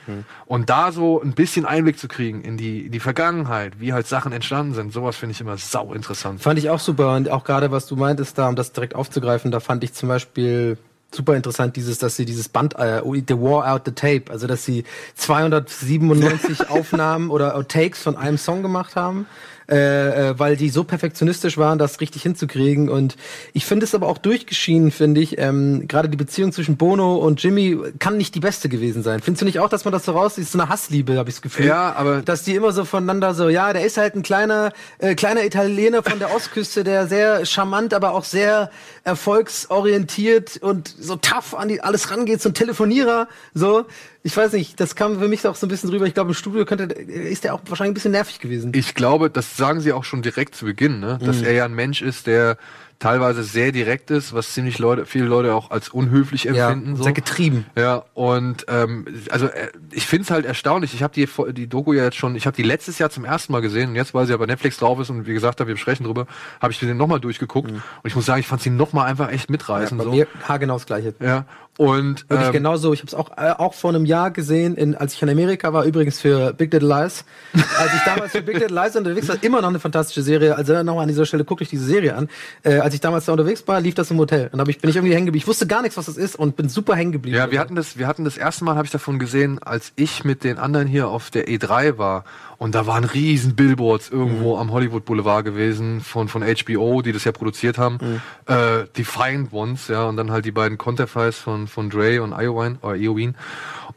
[0.47, 4.07] Und da so ein bisschen Einblick zu kriegen in die, in die Vergangenheit, wie halt
[4.07, 6.41] Sachen entstanden sind, sowas finde ich immer sau interessant.
[6.41, 9.51] Fand ich auch super und auch gerade was du meintest da, um das direkt aufzugreifen,
[9.51, 10.79] da fand ich zum Beispiel
[11.13, 14.65] super interessant dieses, dass sie dieses Band, äh, The War Out the Tape, also dass
[14.65, 14.85] sie
[15.17, 19.27] 297 Aufnahmen oder Takes von einem Song gemacht haben,
[19.71, 23.17] äh, äh, weil die so perfektionistisch waren, das richtig hinzukriegen und
[23.53, 27.43] ich finde es aber auch durchgeschienen, finde ich, ähm, gerade die Beziehung zwischen Bono und
[27.43, 29.21] Jimmy kann nicht die beste gewesen sein.
[29.21, 31.43] Findest du nicht auch, dass man das so raussieht, so eine Hassliebe, habe ich das
[31.43, 31.67] Gefühl?
[31.67, 35.15] Ja, aber- dass die immer so voneinander so, ja, der ist halt ein kleiner, äh,
[35.15, 38.71] kleiner Italiener von der Ostküste, der sehr charmant, aber auch sehr
[39.05, 43.85] erfolgsorientiert und so tough an die alles rangeht, so ein Telefonierer, so.
[44.23, 46.07] Ich weiß nicht, das kam für mich auch so ein bisschen drüber.
[46.07, 48.73] Ich glaube, im Studio könnte, ist der auch wahrscheinlich ein bisschen nervig gewesen.
[48.75, 51.19] Ich glaube, das sagen sie auch schon direkt zu Beginn, ne?
[51.25, 52.59] dass er ja ein Mensch ist, der
[53.01, 56.97] teilweise sehr direkt ist, was ziemlich Leute, viele Leute auch als unhöflich empfinden.
[56.97, 57.03] so.
[57.03, 57.67] sehr getrieben.
[57.77, 60.95] Ja, und ähm, also äh, ich finde es halt erstaunlich.
[60.95, 63.53] Ich habe die, die Doku ja jetzt schon, ich habe die letztes Jahr zum ersten
[63.53, 65.77] Mal gesehen und jetzt, weil sie ja bei Netflix drauf ist und wie gesagt, wir
[65.77, 66.27] sprechen drüber,
[66.61, 69.51] habe ich sie nochmal durchgeguckt und ich muss sagen, ich fand sie nochmal einfach echt
[69.51, 69.99] mitreißend.
[69.99, 70.11] Bei so.
[70.11, 71.15] mir haargenau das Gleiche.
[71.21, 71.47] Ja,
[71.81, 72.93] und Wirklich ähm, genauso.
[72.93, 75.73] Ich habe es auch, äh, auch vor einem Jahr gesehen, in, als ich in Amerika
[75.73, 77.25] war, übrigens für Big Little Lies.
[77.55, 80.57] Als ich damals für Big Little Lies unterwegs war, immer noch eine fantastische Serie.
[80.57, 82.29] Also nochmal an dieser Stelle, guckt euch diese Serie an.
[82.65, 84.49] Äh, als ich damals da unterwegs war, lief das im Hotel.
[84.51, 85.45] Und da hab ich, bin ich irgendwie hängen geblieben.
[85.45, 87.37] Ich wusste gar nichts, was das ist und bin super hängen geblieben.
[87.37, 90.25] Ja, wir hatten das, wir hatten das erste Mal, habe ich davon gesehen, als ich
[90.25, 92.25] mit den anderen hier auf der E3 war.
[92.59, 97.23] Und da waren riesen Billboards irgendwo am Hollywood Boulevard gewesen von, von HBO, die das
[97.23, 98.21] ja produziert haben.
[98.47, 102.79] Äh, Defiant Ones, ja, und dann halt die beiden Conterfeis von, von Dre und Iowine,
[102.83, 103.35] oder Iowine.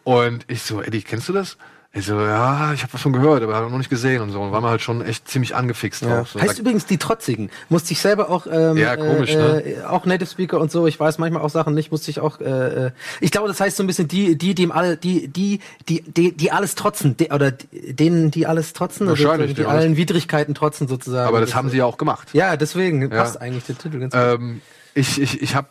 [0.04, 1.58] Und ich so, Eddie, kennst du das?
[1.96, 4.42] Ich so, ja, ich habe was von gehört, aber noch nicht gesehen und so.
[4.42, 6.18] Und war mir halt schon echt ziemlich angefixt Ja.
[6.18, 6.32] drauf.
[6.32, 7.52] So, heißt übrigens die Trotzigen.
[7.70, 9.62] Musste ich selber auch, ähm, Ja, komisch, äh, ne?
[9.64, 10.88] äh, auch Native Speaker und so.
[10.88, 11.92] Ich weiß manchmal auch Sachen nicht.
[11.92, 12.40] Musste ich auch.
[12.42, 15.60] Äh, äh, ich glaube, das heißt so ein bisschen die, die dem all, die, die,
[15.88, 19.62] die, die, die alles trotzen, die, oder die- denen, die alles trotzen, also Wahrscheinlich, die
[19.62, 19.68] ja.
[19.68, 21.28] allen Widrigkeiten trotzen sozusagen.
[21.28, 22.30] aber das haben sie ja auch gemacht.
[22.34, 24.22] Ja, deswegen passt eigentlich der Titel ganz gut.
[24.42, 24.62] Ähm,
[24.96, 25.68] ich ich, ich habe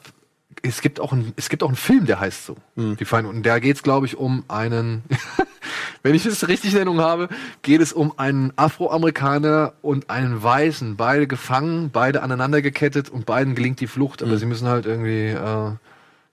[0.63, 2.57] es gibt auch ein es gibt auch einen Film, der heißt so.
[2.77, 2.97] Hm.
[2.97, 5.03] Die Feinde und da geht es glaube ich um einen
[6.03, 7.29] wenn ich es richtig in Erinnerung habe,
[7.63, 13.55] geht es um einen Afroamerikaner und einen Weißen, beide gefangen, beide aneinander gekettet und beiden
[13.55, 15.71] gelingt die Flucht, aber sie müssen halt irgendwie äh,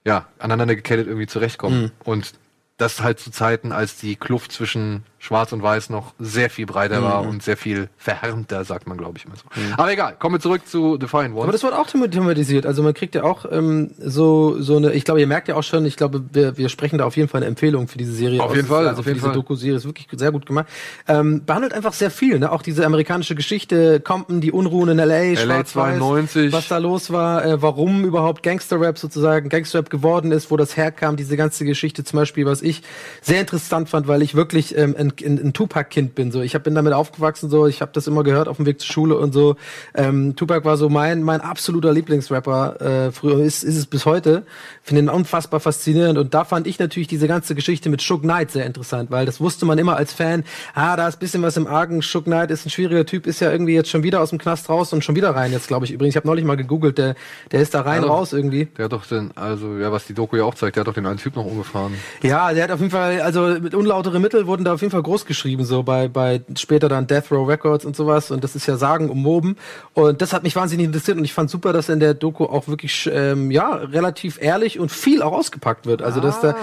[0.04, 1.90] ja, aneinander gekettet irgendwie zurechtkommen Hm.
[2.04, 2.34] und
[2.78, 7.02] das halt zu Zeiten, als die Kluft zwischen Schwarz und Weiß noch sehr viel breiter
[7.02, 7.28] war Mhm.
[7.28, 9.42] und sehr viel verhärmter, sagt man, glaube ich immer so.
[9.76, 11.42] Aber egal, kommen wir zurück zu Defiant Ones.
[11.44, 12.64] Aber das wird auch thema- thematisiert.
[12.64, 14.92] Also man kriegt ja auch ähm, so so eine.
[14.94, 15.84] Ich glaube, ihr merkt ja auch schon.
[15.84, 18.42] Ich glaube, wir, wir sprechen da auf jeden Fall eine Empfehlung für diese Serie.
[18.42, 18.56] Auf aus.
[18.56, 19.32] jeden Fall, Also auf für jeden diese.
[19.34, 20.66] Doku-Serie ist wirklich sehr gut gemacht.
[21.06, 22.38] Ähm, behandelt einfach sehr viel.
[22.38, 22.50] Ne?
[22.50, 26.52] Auch diese amerikanische Geschichte, Compton, die Unruhen in LA, LA Schwarz-Weiß, 92.
[26.54, 31.16] was da los war, äh, warum überhaupt Gangster-Rap sozusagen Gangster-Rap geworden ist, wo das herkam.
[31.16, 32.82] Diese ganze Geschichte zum Beispiel, was ich
[33.20, 36.32] sehr interessant fand, weil ich wirklich ähm, ein ein, ein, Tupac-Kind bin.
[36.32, 38.80] So, ich hab, bin damit aufgewachsen, so, ich habe das immer gehört auf dem Weg
[38.80, 39.56] zur Schule und so.
[39.94, 44.44] Ähm, Tupac war so mein mein absoluter Lieblingsrapper äh, früher ist ist es bis heute.
[44.82, 48.50] Finde ihn unfassbar faszinierend und da fand ich natürlich diese ganze Geschichte mit Shook Knight
[48.50, 50.44] sehr interessant, weil das wusste man immer als Fan.
[50.74, 52.02] Ah, da ist bisschen was im Argen.
[52.02, 54.68] Shook Knight ist ein schwieriger Typ, ist ja irgendwie jetzt schon wieder aus dem Knast
[54.68, 55.92] raus und schon wieder rein jetzt, glaube ich.
[55.92, 57.14] Übrigens, ich habe neulich mal gegoogelt, der
[57.52, 58.66] der ist da rein Also, raus irgendwie.
[58.76, 60.94] Der hat doch den, also ja, was die Doku ja auch zeigt, der hat doch
[60.94, 61.94] den einen Typ noch umgefahren.
[62.22, 64.99] Ja, der hat auf jeden Fall, also mit unlautere Mittel wurden da auf jeden Fall
[65.02, 68.30] groß geschrieben, so bei, bei später dann Death Row Records und sowas.
[68.30, 69.56] Und das ist ja Sagen umwoben.
[69.94, 72.68] Und das hat mich wahnsinnig interessiert und ich fand super, dass in der Doku auch
[72.68, 76.02] wirklich, ähm, ja, relativ ehrlich und viel auch ausgepackt wird.
[76.02, 76.54] Also, dass da äh,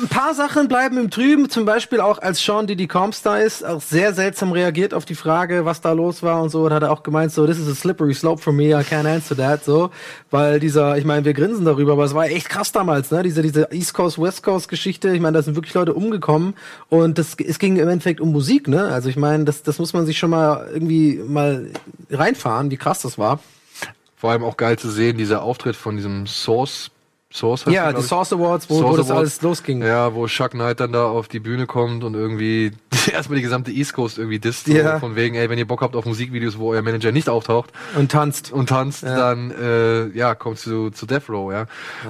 [0.00, 3.64] ein paar Sachen bleiben im Trüben, zum Beispiel auch als Sean Diddy Combs da ist,
[3.64, 6.64] auch sehr seltsam reagiert auf die Frage, was da los war und so.
[6.64, 9.06] Und hat er auch gemeint, so, this is a slippery slope for me, I can't
[9.06, 9.90] answer that, so.
[10.30, 13.22] Weil dieser, ich meine, wir grinsen darüber, aber es war echt krass damals, ne?
[13.22, 15.10] Diese, diese East Coast, West Coast Geschichte.
[15.14, 16.54] Ich meine, da sind wirklich Leute umgekommen
[16.88, 18.84] und das, es ging im Endeffekt um Musik, ne?
[18.84, 21.70] Also ich meine, das, das muss man sich schon mal irgendwie mal
[22.10, 23.40] reinfahren, wie krass das war.
[24.16, 26.90] Vor allem auch geil zu sehen, dieser Auftritt von diesem Source.
[27.30, 28.06] Source Ja, die ich.
[28.06, 29.18] Source Awards, wo, wo Source das Awards.
[29.20, 29.82] alles losging.
[29.82, 32.72] Ja, wo Chuck Knight dann da auf die Bühne kommt und irgendwie
[33.12, 34.66] erstmal die gesamte East Coast irgendwie disst.
[34.68, 34.98] Ja.
[34.98, 38.10] Von wegen, ey, wenn ihr Bock habt auf Musikvideos, wo euer Manager nicht auftaucht Und
[38.10, 38.50] tanzt.
[38.50, 39.14] und tanzt, Ja.
[39.14, 41.66] dann äh, ja, kommt zu, zu Death Row, ja.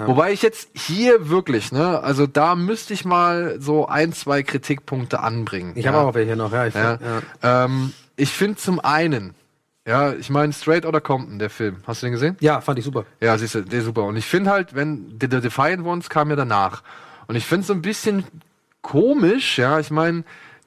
[0.07, 5.18] Wobei ich jetzt hier wirklich, ne, also da müsste ich mal so ein, zwei Kritikpunkte
[5.20, 5.72] anbringen.
[5.74, 5.92] Ich ja.
[5.92, 6.66] habe auch welche noch, ja.
[6.66, 6.98] Ich, Ja.
[7.42, 7.64] ja.
[7.64, 9.35] Ähm, ich finde zum einen,
[9.88, 11.79] ja, ich meine Straight Outta Compton, der Film.
[11.87, 12.37] Hast du den gesehen?
[12.40, 13.07] ja, fand ich super.
[13.20, 14.05] Ja, siehst du, der ist super.
[14.05, 16.83] Und ich finde halt, wenn The, The Defiant Ones kam ja danach.
[17.27, 18.24] Und ich finde es so ein bisschen
[18.83, 19.81] komisch, ja.
[19.81, 20.24] Ich meine,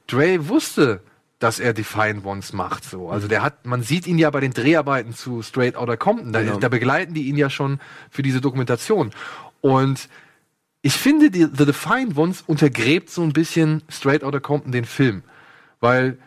[0.08, 1.00] Dre wusste,
[1.38, 2.84] dass er Defiant Ones macht.
[2.84, 3.10] So.
[3.10, 6.32] Also der hat, man sieht ihn ja bei den Dreharbeiten zu Straight Outta Compton.
[6.32, 6.58] Da, Genau.
[6.58, 7.78] da begleiten die ihn ja schon
[8.10, 9.10] für diese Dokumentation.
[9.60, 10.08] Und
[10.82, 15.22] ich finde, die, The Defiant Ones untergräbt so ein bisschen Straight Outta Compton den Film.
[15.80, 16.18] Weil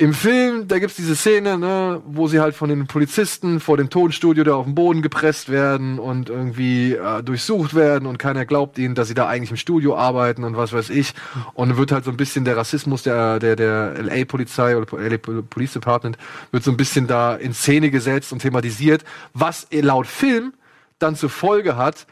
[0.00, 3.90] im Film, da gibt's diese Szene, ne, wo sie halt von den Polizisten vor dem
[3.90, 8.78] Tonstudio da auf den Boden gepresst werden und irgendwie äh, durchsucht werden und keiner glaubt
[8.78, 11.12] ihnen, dass sie da eigentlich im Studio arbeiten und was weiß ich.
[11.52, 15.18] Und dann wird halt so ein bisschen der Rassismus der, der, der LA-Polizei oder LA
[15.18, 16.16] Police Department
[16.50, 20.54] wird so ein bisschen da in Szene gesetzt und thematisiert, was laut Film
[20.98, 22.06] dann zur Folge hat,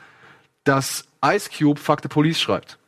[0.64, 2.78] dass Ice Cube Fuck the Police schreibt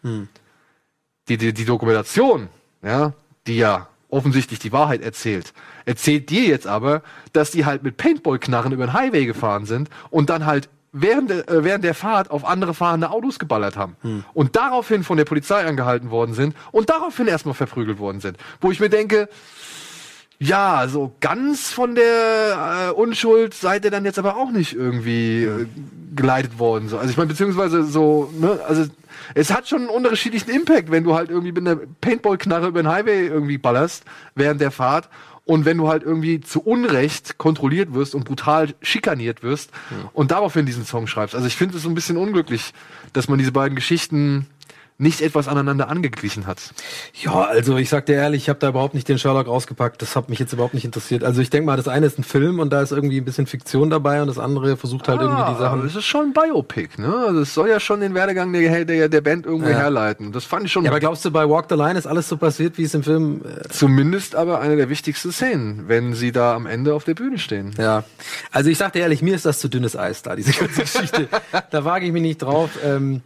[1.30, 2.48] die, die, die Dokumentation,
[2.82, 3.14] ja,
[3.46, 5.52] die ja offensichtlich die Wahrheit erzählt,
[5.84, 10.30] erzählt dir jetzt aber, dass die halt mit Paintball-Knarren über den Highway gefahren sind und
[10.30, 13.96] dann halt während der, äh, während der Fahrt auf andere fahrende Autos geballert haben.
[14.34, 18.36] Und daraufhin von der Polizei angehalten worden sind und daraufhin erstmal verprügelt worden sind.
[18.60, 19.28] Wo ich mir denke,
[20.42, 25.44] ja, so ganz von der äh, Unschuld seid ihr dann jetzt aber auch nicht irgendwie
[25.44, 25.66] äh,
[26.16, 26.88] geleitet worden.
[26.88, 26.96] So.
[26.96, 28.86] Also ich meine, beziehungsweise so, ne, also
[29.34, 32.90] es hat schon einen unterschiedlichen Impact, wenn du halt irgendwie mit einer Paintball-Knarre über den
[32.90, 35.10] Highway irgendwie ballerst während der Fahrt
[35.44, 39.70] und wenn du halt irgendwie zu Unrecht kontrolliert wirst und brutal schikaniert wirst
[40.12, 41.34] und daraufhin diesen Song schreibst.
[41.34, 42.72] Also ich finde es so ein bisschen unglücklich,
[43.12, 44.46] dass man diese beiden Geschichten
[45.00, 46.58] nicht etwas aneinander angeglichen hat.
[47.22, 50.00] Ja, also ich sag dir ehrlich, ich habe da überhaupt nicht den Sherlock rausgepackt.
[50.02, 51.24] Das hat mich jetzt überhaupt nicht interessiert.
[51.24, 53.46] Also ich denke mal, das eine ist ein Film und da ist irgendwie ein bisschen
[53.46, 55.86] Fiktion dabei und das andere versucht halt irgendwie die aber Sachen.
[55.86, 57.24] Es ist schon ein Biopic, ne?
[57.26, 59.78] Also es soll ja schon den Werdegang der, der, der Band irgendwo Ja.
[59.78, 60.32] herleiten.
[60.32, 62.36] Das fand ich schon Ja, aber glaubst du, bei Walk the Line ist alles so
[62.36, 66.54] passiert, wie es im Film äh, zumindest aber eine der wichtigsten Szenen, wenn sie da
[66.54, 67.72] am Ende auf der Bühne stehen.
[67.78, 68.04] Ja,
[68.52, 71.28] also ich sag dir ehrlich, mir ist das zu dünnes Eis da, diese ganze Geschichte.
[71.70, 72.70] da wage ich mich nicht drauf.
[72.84, 73.22] Ähm,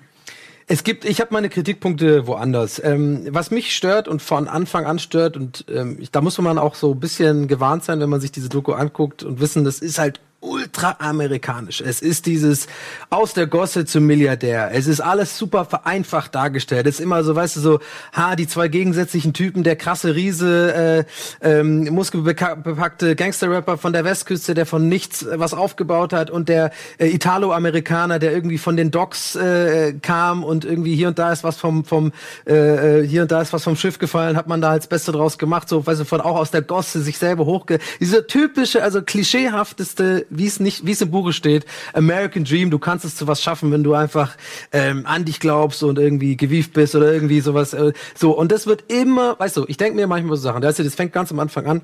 [0.66, 2.82] es gibt, ich habe meine Kritikpunkte woanders.
[2.82, 6.74] Ähm, was mich stört und von Anfang an stört, und ähm, da muss man auch
[6.74, 9.98] so ein bisschen gewarnt sein, wenn man sich diese Doku anguckt und wissen, das ist
[9.98, 11.80] halt ultra amerikanisch.
[11.80, 12.66] Es ist dieses
[13.10, 14.70] aus der Gosse zum Milliardär.
[14.72, 16.86] Es ist alles super vereinfacht dargestellt.
[16.86, 17.80] Es ist immer so, weißt du, so,
[18.12, 21.06] ha, die zwei gegensätzlichen Typen, der krasse Riese,
[21.42, 26.48] äh, ähm, muskelbepackte Gangster-Rapper von der Westküste, der von nichts äh, was aufgebaut hat und
[26.48, 31.32] der äh, Italo-Amerikaner, der irgendwie von den Docks äh, kam und irgendwie hier und da
[31.32, 32.12] ist was vom, vom
[32.46, 35.12] äh, äh, hier und da ist was vom Schiff gefallen, hat man da als Beste
[35.12, 37.78] draus gemacht, so, weißt du, von auch aus der Gosse sich selber hochge...
[38.00, 42.78] Dieser typische, also klischeehafteste, wie es nicht, wie es im Buche steht, American Dream, du
[42.78, 44.36] kannst es zu was schaffen, wenn du einfach
[44.72, 47.74] ähm, an dich glaubst und irgendwie gewieft bist oder irgendwie sowas.
[47.74, 50.76] Äh, so, und das wird immer, weißt du, ich denke mir manchmal so Sachen, das,
[50.76, 51.82] das fängt ganz am Anfang an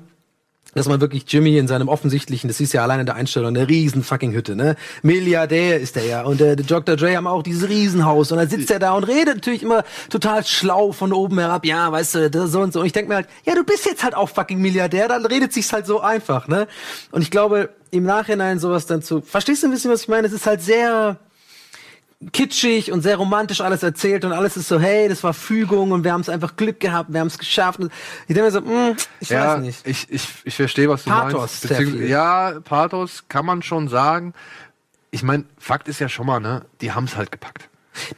[0.73, 3.67] dass man wirklich Jimmy in seinem offensichtlichen, das ist ja alleine in der Einstellung, eine
[3.67, 4.75] riesen fucking Hütte, ne?
[5.01, 6.23] Milliardär ist er ja.
[6.23, 6.95] Und äh, der Dr.
[6.95, 8.31] Dre haben auch dieses Riesenhaus.
[8.31, 11.65] Und dann sitzt er da und redet natürlich immer total schlau von oben herab.
[11.65, 12.79] Ja, weißt du, das so und so.
[12.79, 15.51] Und ich denke mir halt, ja, du bist jetzt halt auch fucking Milliardär, dann redet
[15.51, 16.67] sich's halt so einfach, ne?
[17.11, 20.27] Und ich glaube, im Nachhinein sowas dann zu, verstehst du ein bisschen, was ich meine?
[20.27, 21.17] Es ist halt sehr,
[22.31, 26.03] kitschig und sehr romantisch alles erzählt und alles ist so, hey, das war Fügung und
[26.03, 27.79] wir haben es einfach Glück gehabt, wir haben es geschafft.
[27.79, 27.91] Und
[28.27, 29.87] ich denke mir so, mh, ich ja, weiß nicht.
[29.87, 31.99] Ich, ich, ich verstehe, was du Pathos, meinst.
[32.01, 34.33] Ja, Pathos kann man schon sagen.
[35.09, 37.67] Ich meine, Fakt ist ja schon mal, ne, die haben es halt gepackt.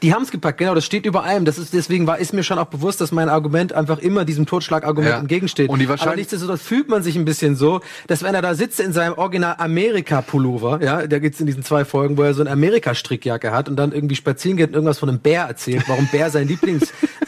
[0.01, 1.45] Die haben es gepackt, genau, das steht über allem.
[1.45, 4.45] Das ist, deswegen war, ist mir schon auch bewusst, dass mein Argument einfach immer diesem
[4.45, 5.19] Totschlagargument Ja.
[5.19, 5.69] entgegensteht.
[5.69, 8.79] Und die Aber nichtsdestotrotz fühlt man sich ein bisschen so, dass wenn er da sitzt
[8.79, 12.51] in seinem Original Amerika-Pullover, ja, da geht's in diesen zwei Folgen, wo er so eine
[12.51, 16.29] Amerika-Strickjacke hat und dann irgendwie spazieren geht und irgendwas von einem Bär erzählt, warum Bär
[16.29, 16.93] sein Lieblingstier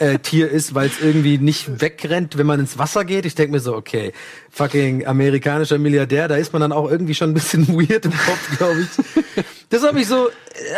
[0.52, 3.26] äh, ist, weil es irgendwie nicht wegrennt, wenn man ins Wasser geht.
[3.26, 4.12] Ich denke mir so, okay,
[4.50, 8.56] fucking amerikanischer Milliardär, da ist man dann auch irgendwie schon ein bisschen weird im Kopf,
[8.58, 9.44] glaube ich.
[9.68, 10.28] Das hat mich so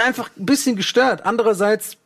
[0.07, 1.25] einfach ein bisschen gestört.
[1.25, 1.97] Andererseits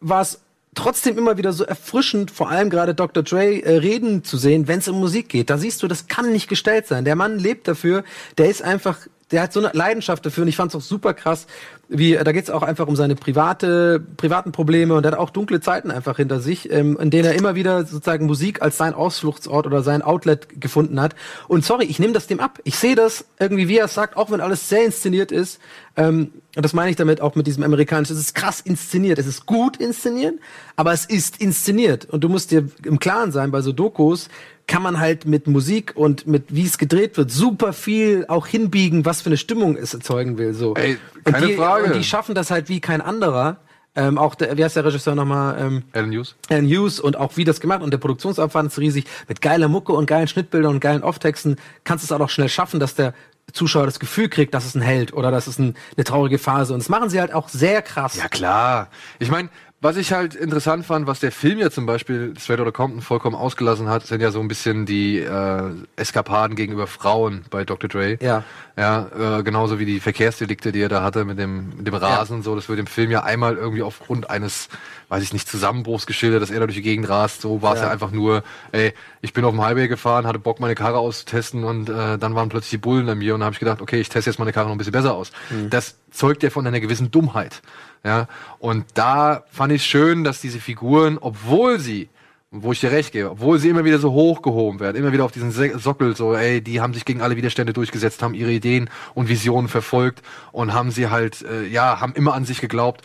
[0.00, 0.40] war es
[0.74, 3.22] trotzdem immer wieder so erfrischend, vor allem gerade Dr.
[3.22, 5.50] Dre äh, reden zu sehen, wenn es um Musik geht.
[5.50, 7.04] Da siehst du, das kann nicht gestellt sein.
[7.04, 8.04] Der Mann lebt dafür,
[8.38, 8.98] der ist einfach,
[9.32, 11.46] der hat so eine Leidenschaft dafür und ich fand es auch super krass,
[11.88, 15.18] wie äh, da geht es auch einfach um seine private, privaten Probleme und er hat
[15.18, 18.76] auch dunkle Zeiten einfach hinter sich, ähm, in denen er immer wieder sozusagen Musik als
[18.76, 21.14] sein Ausfluchtsort oder sein Outlet gefunden hat.
[21.48, 22.60] Und sorry, ich nehme das dem ab.
[22.64, 25.58] Ich sehe das irgendwie, wie er es sagt, auch wenn alles sehr inszeniert ist.
[25.96, 28.12] Ähm, und das meine ich damit auch mit diesem amerikanischen.
[28.14, 29.18] Es ist krass inszeniert.
[29.18, 30.34] Es ist gut inszeniert,
[30.76, 32.06] aber es ist inszeniert.
[32.06, 34.28] Und du musst dir im Klaren sein, bei so Dokus
[34.66, 39.04] kann man halt mit Musik und mit wie es gedreht wird super viel auch hinbiegen,
[39.04, 40.54] was für eine Stimmung es erzeugen will.
[40.54, 40.74] So.
[40.74, 41.84] Ey, und keine die, Frage.
[41.86, 43.58] Und die schaffen das halt wie kein anderer.
[43.94, 45.60] Ähm, auch der, wie heißt der Regisseur nochmal?
[45.60, 46.34] Ähm, Alan News.
[46.48, 49.04] Alan Hughes und auch wie das gemacht und der Produktionsaufwand ist riesig.
[49.28, 52.48] Mit geiler Mucke und geilen Schnittbildern und geilen Offtexten kannst du es auch noch schnell
[52.48, 53.12] schaffen, dass der
[53.52, 56.72] Zuschauer das Gefühl kriegt, dass es ein Held oder dass es ein, eine traurige Phase
[56.72, 58.16] und das machen sie halt auch sehr krass.
[58.16, 58.88] Ja klar.
[59.18, 59.50] Ich meine,
[59.82, 63.34] was ich halt interessant fand, was der Film ja zum Beispiel Straight Outta Compton vollkommen
[63.34, 67.88] ausgelassen hat, sind ja so ein bisschen die äh, Eskapaden gegenüber Frauen bei Dr.
[67.90, 68.16] Dre.
[68.22, 68.44] Ja.
[68.78, 72.36] Ja, äh, genauso wie die Verkehrsdelikte, die er da hatte mit dem, mit dem Rasen
[72.36, 72.54] und so.
[72.54, 74.68] Das wird im Film ja einmal irgendwie aufgrund eines,
[75.08, 77.42] weiß ich nicht, Zusammenbruchs geschildert, dass er da durch die Gegend rast.
[77.42, 77.86] So war es Ja.
[77.86, 77.92] ja.
[77.92, 81.90] einfach nur, ey, ich bin auf dem Highway gefahren, hatte Bock, meine Karre auszutesten und
[81.90, 84.08] äh, dann waren plötzlich die Bullen an mir und da habe ich gedacht, okay, ich
[84.08, 85.32] teste jetzt meine Karre noch ein bisschen besser aus.
[85.50, 85.68] Mhm.
[85.68, 87.62] Das zeugt ja von einer gewissen Dummheit.
[88.04, 88.26] Ja,
[88.58, 92.08] und da fand ich schön, dass diese Figuren, obwohl sie
[92.54, 95.32] wo ich dir recht gebe, obwohl sie immer wieder so hochgehoben werden, immer wieder auf
[95.32, 98.90] diesen Se- Sockel, so, ey, die haben sich gegen alle Widerstände durchgesetzt, haben ihre Ideen
[99.14, 100.20] und Visionen verfolgt
[100.52, 103.00] und haben sie halt, äh, ja, haben immer an sich geglaubt.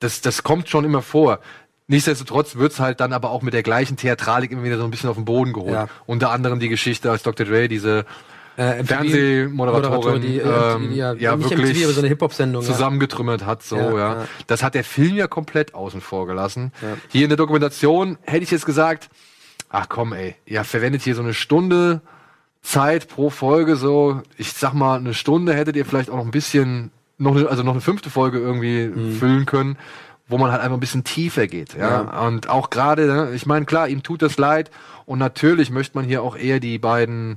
[0.00, 1.40] Das, das kommt schon immer vor.
[1.88, 5.10] Nichtsdestotrotz wird's halt dann aber auch mit der gleichen Theatralik immer wieder so ein bisschen
[5.10, 5.74] auf den Boden geholt.
[5.74, 5.88] Ja.
[6.06, 7.44] Unter anderem die Geschichte, als Dr.
[7.44, 8.06] Dre diese
[8.56, 10.42] Äh, Fernsehmoderatorin, die, äh,
[10.74, 12.62] ähm, die, ja, ja, nicht wirklich MTV, aber so eine Hip-Hop-Sendung.
[12.62, 12.68] Ja.
[12.68, 14.24] zusammengetrümmert hat, so, Ja, ja, ja.
[14.46, 16.72] Das hat der Film ja komplett außen vor gelassen.
[17.08, 19.08] Hier in der Dokumentation hätte ich jetzt gesagt,
[19.70, 22.00] ach komm, ey, ihr verwendet hier so eine Stunde
[22.62, 26.30] Zeit pro Folge, so, ich sag mal, eine Stunde hättet ihr vielleicht auch noch ein
[26.30, 29.12] bisschen, noch eine, also noch eine fünfte Folge irgendwie Mhm.
[29.16, 29.76] füllen können,
[30.28, 32.24] wo man halt einfach ein bisschen tiefer geht, ja.
[32.26, 34.70] Und auch gerade, ne, ich meine, klar, ihm tut das leid
[35.04, 37.36] und natürlich möchte man hier auch eher die beiden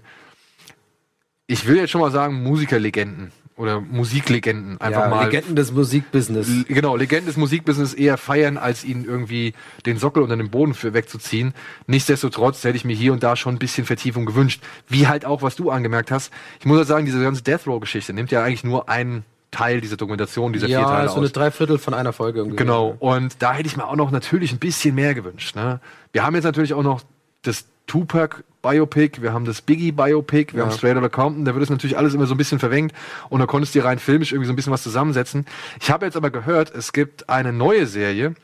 [1.47, 5.25] ich will jetzt schon mal sagen, Musikerlegenden oder Musiklegenden einfach ja, mal.
[5.25, 6.47] Legenden des Musikbusiness.
[6.47, 9.53] L- Genau, Legenden des Musikbusiness eher feiern, als ihnen irgendwie
[9.85, 11.53] den Sockel unter den Boden für wegzuziehen.
[11.87, 14.61] Nichtsdestotrotz hätte ich mir hier und da schon ein bisschen Vertiefung gewünscht.
[14.87, 16.31] Wie halt auch, was du angemerkt hast.
[16.59, 19.97] Ich muss halt sagen, diese ganze Death Row-Geschichte nimmt ja eigentlich nur einen Teil dieser
[19.97, 21.31] Dokumentation, dieser vier Ja, Teile so eine aus.
[21.31, 22.57] Dreiviertel von einer Folge irgendwie.
[22.57, 22.95] Genau.
[22.99, 25.55] Und da hätte ich mir auch noch natürlich ein bisschen mehr gewünscht.
[25.55, 25.79] Ne?
[26.11, 27.01] Wir haben jetzt natürlich auch noch
[27.47, 30.65] das Tupac Biopic, wir haben das Biggie Biopic, wir Ja.
[30.65, 32.93] haben Straight Outta Compton, da wird es natürlich alles immer so ein bisschen verwenkt
[33.29, 35.45] und da konntest du dir rein filmisch irgendwie so ein bisschen was zusammensetzen.
[35.79, 38.35] Ich habe jetzt aber gehört, es gibt eine neue Serie,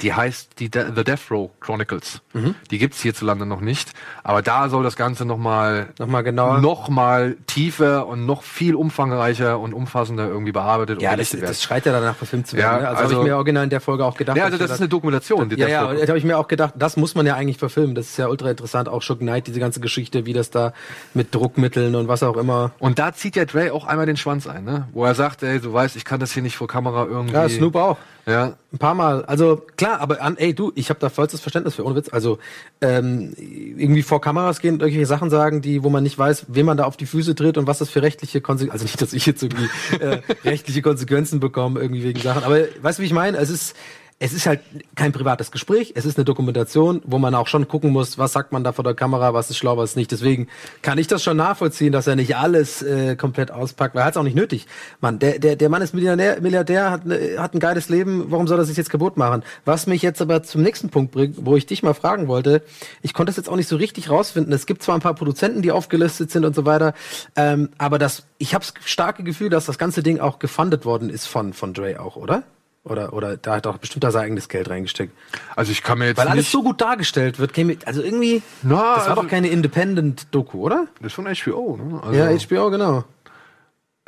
[0.00, 2.20] die heißt die De The Death Row Chronicles.
[2.32, 2.54] Mhm.
[2.70, 6.60] Die gibt's hierzulande noch nicht, aber da soll das Ganze nochmal Nochmal genauer.
[6.60, 11.46] noch mal tiefer und noch viel umfangreicher und umfassender irgendwie bearbeitet ja, und das, werden.
[11.46, 12.64] das schreit ja danach verfilmt zu werden.
[12.64, 12.88] Ja, ne?
[12.88, 14.36] Also, habe also- ich mir original in der Folge auch gedacht.
[14.36, 15.48] Ja, also das ist eine Dokumentation.
[15.48, 17.94] die Ja, ja, da habe ich mir auch gedacht, das muss man ja eigentlich verfilmen.
[17.94, 20.72] Das ist ja ultra interessant, auch Shook Knight, diese ganze Geschichte, wie das da
[21.14, 22.72] mit Druckmitteln und was auch immer.
[22.78, 24.88] Und da zieht ja Dre auch einmal den Schwanz ein, ne?
[24.92, 27.34] Wo er sagt, ey, du weißt, ich kann das hier nicht vor Kamera irgendwie.
[27.34, 27.98] Ja, Snoop auch.
[28.26, 29.24] Ja, Ein paar Mal.
[29.26, 32.08] Also klar, aber an, ey du, ich habe da vollstes Verständnis für, ohne Witz.
[32.10, 32.38] Also
[32.80, 36.66] ähm, irgendwie vor Kameras gehen und irgendwelche Sachen sagen, die, wo man nicht weiß, wem
[36.66, 39.12] man da auf die Füße tritt und was das für rechtliche Konsequenzen, also nicht, dass
[39.12, 39.68] ich jetzt irgendwie
[40.00, 42.44] äh, rechtliche Konsequenzen bekomme, irgendwie wegen Sachen.
[42.44, 43.36] Aber weißt du, wie ich meine?
[43.36, 43.76] Es ist
[44.24, 44.60] es ist halt
[44.94, 48.52] kein privates Gespräch, es ist eine Dokumentation, wo man auch schon gucken muss, was sagt
[48.52, 50.10] man da vor der Kamera, was ist schlau, was nicht.
[50.12, 50.48] Deswegen
[50.80, 54.14] kann ich das schon nachvollziehen, dass er nicht alles äh, komplett auspackt, weil er hat
[54.14, 54.66] es auch nicht nötig.
[55.02, 58.46] Mann, der, der, der Mann ist Milliardär, Milliardär hat, ne, hat ein geiles Leben, warum
[58.46, 59.42] soll er sich jetzt kaputt machen?
[59.66, 62.62] Was mich jetzt aber zum nächsten Punkt bringt, wo ich dich mal fragen wollte,
[63.02, 64.54] ich konnte es jetzt auch nicht so richtig rausfinden.
[64.54, 66.94] Es gibt zwar ein paar Produzenten, die aufgelistet sind und so weiter,
[67.36, 71.10] ähm, aber das, ich habe das starke Gefühl, dass das ganze Ding auch gefundet worden
[71.10, 72.42] ist von, von Dre auch, oder?
[72.84, 75.16] Oder, oder da hat auch bestimmt da sein eigenes Geld reingesteckt.
[75.56, 76.50] Also ich kann mir jetzt Weil alles nicht...
[76.52, 80.86] so gut dargestellt wird, käme, also irgendwie, Na, das war also- doch keine Independent-Doku, oder?
[81.00, 82.02] das ist von HBO, ne?
[82.02, 82.28] Also, Ja,
[82.62, 83.04] HBO, genau.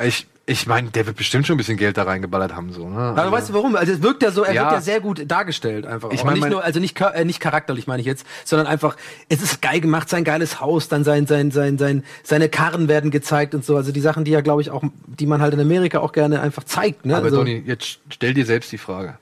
[0.02, 2.96] Ich, ich meine, der wird bestimmt schon ein bisschen Geld da reingeballert haben, so, ne?
[2.96, 3.74] Aber weißt du warum?
[3.74, 4.62] Also es wirkt ja so, er Ja.
[4.62, 6.10] wird ja sehr gut dargestellt einfach.
[6.10, 8.24] Ich Ich mein, meine, nicht mein- nur, also nicht, äh, nicht charakterlich meine ich jetzt,
[8.44, 8.96] sondern einfach,
[9.28, 13.10] es ist geil gemacht, sein geiles Haus, dann sein, sein, sein, sein, seine Karren werden
[13.10, 13.76] gezeigt und so.
[13.76, 16.40] Also die Sachen, die ja, glaube ich, auch, die man halt in Amerika auch gerne
[16.40, 17.16] einfach zeigt, ne?
[17.16, 19.18] Aber also, Donny, jetzt stell dir selbst die Frage.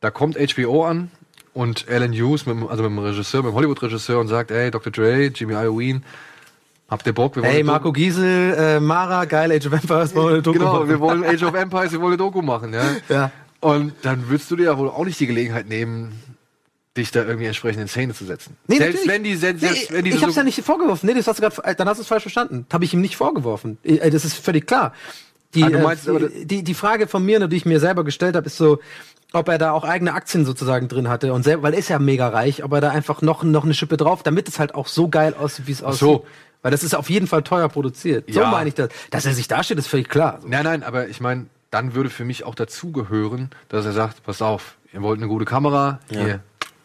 [0.00, 1.10] Da kommt HBO an
[1.52, 4.90] und Alan Hughes, mit, also mit dem Regisseur, mit dem Hollywood-Regisseur und sagt, ey, Dr.
[4.90, 6.00] Dre, Jimmy Iovine,
[6.92, 7.34] habt ihr Bock?
[7.36, 10.58] Wir Hey, Marco Doku- Giesel, äh, Mara, geil, Age of Empires, wollen wir eine Doku
[10.58, 10.88] Genau, machen.
[10.88, 12.82] wir wollen Age of Empires, wir wollen eine Doku machen, ja.
[13.08, 13.30] Ja.
[13.60, 16.20] Und dann würdest du dir ja wohl auch nicht die Gelegenheit nehmen,
[16.96, 18.56] dich da irgendwie entsprechend in Szene zu setzen.
[18.66, 19.08] Nee, selbst natürlich.
[19.14, 21.06] wenn die, selbst, selbst nee, wenn die ich so- hab's ja nicht vorgeworfen.
[21.06, 22.66] Nee, das hast du grad, dann hast du es falsch verstanden.
[22.72, 23.78] Habe ich ihm nicht vorgeworfen.
[23.82, 24.92] Äh, Das ist völlig klar.
[25.54, 28.36] Die, Ah, meinst äh, die, die, die Frage von mir, die ich mir selber gestellt
[28.36, 28.78] habe, ist so,
[29.32, 31.98] ob er da auch eigene Aktien sozusagen drin hatte und selber, weil er ist ja
[31.98, 34.86] mega reich, ob er da einfach noch, noch eine Schippe drauf, damit es halt auch
[34.86, 36.00] so geil aussieht, wie es aussieht.
[36.00, 36.26] so.
[36.62, 38.24] Weil das ist auf jeden Fall teuer produziert.
[38.32, 38.50] So Ja.
[38.50, 38.88] meine ich das.
[39.10, 40.38] Dass er sich dasteht, ist völlig klar.
[40.46, 44.40] Nein, nein, aber ich meine, dann würde für mich auch dazugehören, dass er sagt, pass
[44.42, 46.40] auf, ihr wollt eine gute Kamera, hier,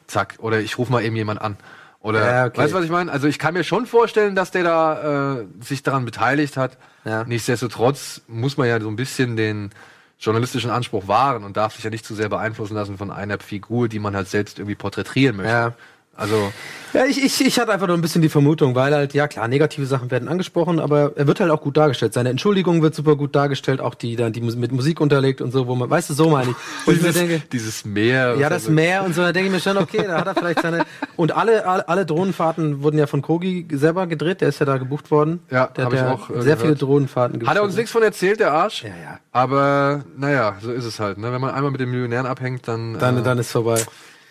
[0.07, 0.35] zack.
[0.39, 1.57] Oder ich rufe mal eben jemand an.
[1.99, 2.57] Oder, Ja, okay.
[2.59, 3.11] weißt du, was ich meine?
[3.11, 6.77] Also ich kann mir schon vorstellen, dass der da äh, sich daran beteiligt hat.
[7.05, 7.23] Ja.
[7.25, 9.71] Nichtsdestotrotz muss man ja so ein bisschen den
[10.19, 13.87] journalistischen Anspruch wahren und darf sich ja nicht zu sehr beeinflussen lassen von einer Figur,
[13.89, 15.51] die man halt selbst irgendwie porträtieren möchte.
[15.51, 15.73] Ja.
[16.17, 16.51] Also,
[16.93, 19.47] Ja, ich, ich, ich hatte einfach nur ein bisschen die Vermutung, weil halt, ja klar,
[19.47, 22.13] negative Sachen werden angesprochen, aber er wird halt auch gut dargestellt.
[22.13, 25.67] Seine Entschuldigung wird super gut dargestellt, auch die dann, die mit Musik unterlegt und so,
[25.67, 26.57] wo man, weißt du, so meine ich.
[26.81, 28.35] Ich mir dieses, denke, dieses Meer.
[28.39, 30.35] ja, das also- Meer und so, da denke ich mir schon, okay, da hat er
[30.35, 30.85] vielleicht seine.
[31.17, 34.77] Und alle, alle, alle Drohnenfahrten wurden ja von Kogi selber gedreht, der ist ja da
[34.77, 35.39] gebucht worden.
[35.49, 36.61] Ja, der hat ich ja auch, äh, sehr gehört.
[36.61, 38.83] viele Drohnenfahrten Hat er uns nichts von erzählt, der Arsch?
[38.83, 39.19] Ja, ja.
[39.31, 41.17] Aber naja, so ist es halt.
[41.17, 41.31] Ne?
[41.31, 43.81] Wenn man einmal mit den Millionären abhängt, dann, Dann, äh, dann ist vorbei.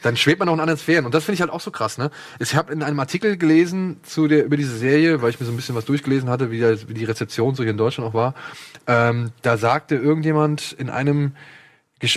[0.02, 1.04] Dann schwebt man auch in anderen Sphären.
[1.04, 1.98] Und das finde ich halt auch so krass.
[1.98, 2.10] Ne?
[2.38, 5.52] Ich habe in einem Artikel gelesen zu der, über diese Serie, weil ich mir so
[5.52, 8.14] ein bisschen was durchgelesen hatte, wie, der, wie die Rezeption so hier in Deutschland auch
[8.14, 8.34] war.
[8.86, 11.32] Ähm, da sagte irgendjemand in einem,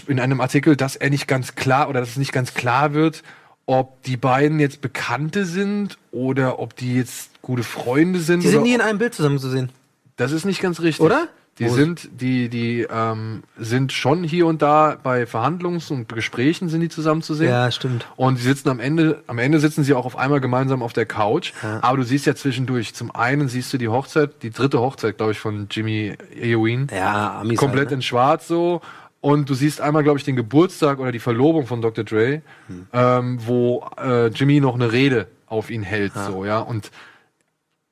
[0.08, 3.24] in einem Artikel, dass er nicht ganz klar oder dass es nicht ganz klar wird,
[3.66, 8.44] ob die beiden jetzt Bekannte sind oder ob die jetzt gute Freunde sind.
[8.44, 9.70] Die sind nie in einem Bild zusammen zu sehen.
[10.18, 11.06] das ist nicht ganz richtig.
[11.06, 11.30] Oder?
[11.60, 16.70] Die Wo- sind, die, die ähm, sind schon hier und da bei Verhandlungs- und Gesprächen
[16.70, 17.50] sind die zusammen zu sehen.
[17.50, 18.08] Ja, stimmt.
[18.16, 21.06] Und die sitzen am Ende, am Ende sitzen sie auch auf einmal gemeinsam auf der
[21.06, 21.52] Couch.
[21.62, 21.80] Ja.
[21.82, 25.34] Aber du siehst ja zwischendurch, zum einen siehst du die Hochzeit, die dritte Hochzeit, glaube
[25.34, 26.88] ich, von Jimmy Iovine.
[26.96, 27.96] Ja, Amis komplett halt, ne?
[27.96, 28.82] in schwarz so.
[29.22, 32.06] Und du siehst einmal, glaube ich, den Geburtstag oder die Verlobung von Dr.
[32.06, 32.88] Dre, Hm.
[32.94, 36.60] ähm, wo äh, Jimmy noch eine Rede auf ihn hält, so, ja.
[36.60, 36.90] Und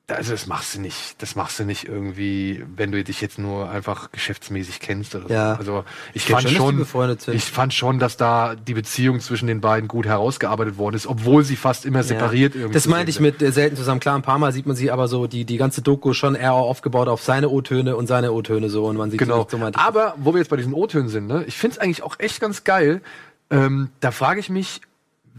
[0.08, 3.68] also das machst du nicht, das machst du nicht irgendwie, wenn du dich jetzt nur
[3.70, 5.52] einfach geschäftsmäßig kennst oder Ja.
[5.54, 5.58] so.
[5.58, 6.86] Also ich glaub fand schon,
[7.32, 11.44] ich fand schon, dass da die Beziehung zwischen den beiden gut herausgearbeitet worden ist, obwohl
[11.44, 12.62] sie fast immer separiert ja.
[12.62, 12.74] irgendwie.
[12.74, 14.00] Das meinte ich mit äh, selten zusammen.
[14.00, 16.54] Klar, ein paar Mal sieht man sie, aber so die, die ganze Doku schon eher
[16.54, 19.46] aufgebaut auf seine O-Töne und seine O-Töne so und man sieht Genau.
[19.50, 19.76] so, ich.
[19.76, 22.40] Aber wo wir jetzt bei diesen O-Tönen sind, ne, ich finde es eigentlich auch echt
[22.40, 23.02] ganz geil.
[23.50, 24.80] Ähm, da frage ich mich,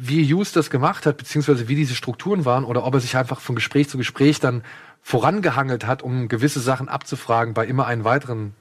[0.01, 3.41] wie Hughes das gemacht hat, beziehungsweise wie diese Strukturen waren, oder ob er sich einfach
[3.41, 4.63] von Gespräch zu Gespräch dann
[5.01, 8.53] vorangehangelt hat, um gewisse Sachen abzufragen bei immer einem weiteren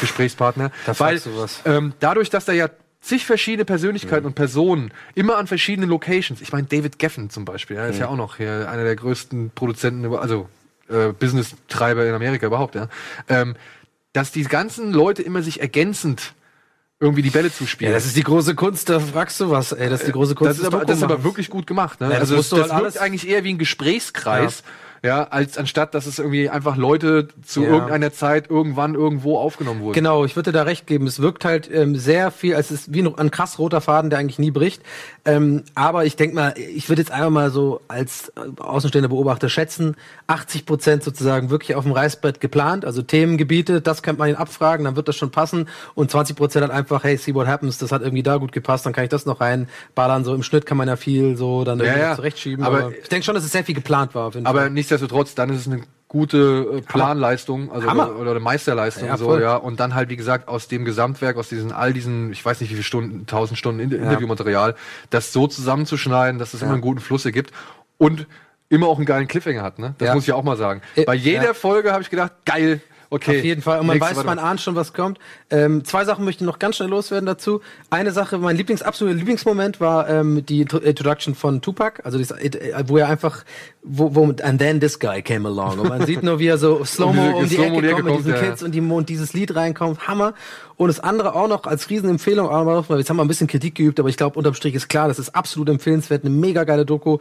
[0.00, 0.70] Gesprächspartner.
[0.86, 1.20] Da Weil
[1.66, 2.70] ähm, dadurch, dass da ja
[3.02, 7.76] zig verschiedene Persönlichkeiten und Personen immer an verschiedenen Locations, ich meine David Geffen zum Beispiel,
[7.76, 10.48] ja, ist ja auch noch hier einer der größten Produzenten, also
[10.88, 12.88] äh, Business-Treiber in Amerika überhaupt, ja,
[13.28, 13.54] ähm,
[14.14, 16.34] dass die ganzen Leute immer sich ergänzend
[16.98, 17.92] irgendwie die Bälle zuspielen.
[17.92, 20.34] ja, das ist die große Kunst, da fragst du was, ey, das ist die große
[20.34, 20.50] Kunst.
[20.50, 22.00] Das ist, aber, das ist aber wirklich gut gemacht.
[22.00, 22.06] Ne?
[22.06, 24.72] Ja, das also das, das halt wirkt eigentlich eher wie ein Gesprächskreis, ja.
[25.02, 27.68] Als anstatt, dass es irgendwie einfach Leute zu Ja.
[27.70, 29.92] irgendeiner Zeit irgendwann irgendwo aufgenommen wurden.
[29.94, 31.06] Genau, ich würde da recht geben.
[31.06, 34.18] Es wirkt halt ähm, sehr viel, es ist wie noch ein krass roter Faden, der
[34.18, 34.82] eigentlich nie bricht.
[35.24, 39.48] Ähm, aber ich denke mal, ich würde jetzt einfach mal so als äh, außenstehender Beobachter
[39.48, 39.96] schätzen,
[40.28, 44.84] 80 Prozent sozusagen wirklich auf dem Reißbrett geplant, also Themengebiete, das könnte man ihn abfragen,
[44.84, 45.68] dann wird das schon passen.
[45.94, 48.86] Und 20 Prozent halt einfach, hey, see what happens, das hat irgendwie da gut gepasst,
[48.86, 50.24] dann kann ich das noch reinballern.
[50.24, 52.14] So im Schnitt kann man ja viel so dann irgendwie ja.
[52.14, 52.64] zurechtschieben.
[52.64, 54.26] Aber- Aber, ich denke schon, dass es sehr viel geplant war.
[54.26, 54.70] Auf jeden Aber Fall.
[54.90, 58.16] Nichtsdestotrotz, dann ist es eine gute äh, Planleistung, also Hammer.
[58.16, 59.56] oder, eine Meisterleistung, Ja, so, ja.
[59.56, 62.70] Und dann halt, wie gesagt, aus dem Gesamtwerk, aus diesen, all diesen, ich weiß nicht
[62.70, 64.76] wie viele Stunden, tausend Stunden Inter Interviewmaterial,
[65.10, 67.50] das so zusammenzuschneiden, dass es immer einen guten Fluss ergibt
[67.98, 68.26] und
[68.68, 69.94] immer auch einen geilen Cliffhanger hat, ne?
[69.98, 70.14] Das Ja.
[70.14, 70.80] muss ich auch mal sagen.
[70.94, 71.54] Äh, Bei jeder ja.
[71.54, 72.80] Folge habe ich gedacht, geil,
[73.10, 73.38] Okay.
[73.38, 73.80] Auf jeden Fall.
[73.80, 75.18] Und man Nächste, weiß, man ahnt schon, was kommt.
[75.50, 77.60] Ähm, zwei Sachen möchte ich noch ganz schnell loswerden dazu.
[77.90, 82.32] Eine Sache, mein Lieblings, absoluter Lieblingsmoment war ähm, die Intro- Introduction von Tupac, also das,
[82.32, 83.44] äh, wo er einfach,
[83.82, 86.84] wo, wo and then this guy came along und man sieht nur, wie er so
[86.84, 88.40] Slow-Mo um die Slow-mo Ecke kommt mit diesen ja.
[88.40, 90.34] Kids und, die, und dieses Lied reinkommt, Hammer.
[90.76, 93.98] Und das andere auch noch als Riesenempfehlung, aber jetzt haben wir ein bisschen Kritik geübt,
[93.98, 97.18] aber ich glaube, unterm Strich ist klar, das ist absolut empfehlenswert, eine mega geile Doku.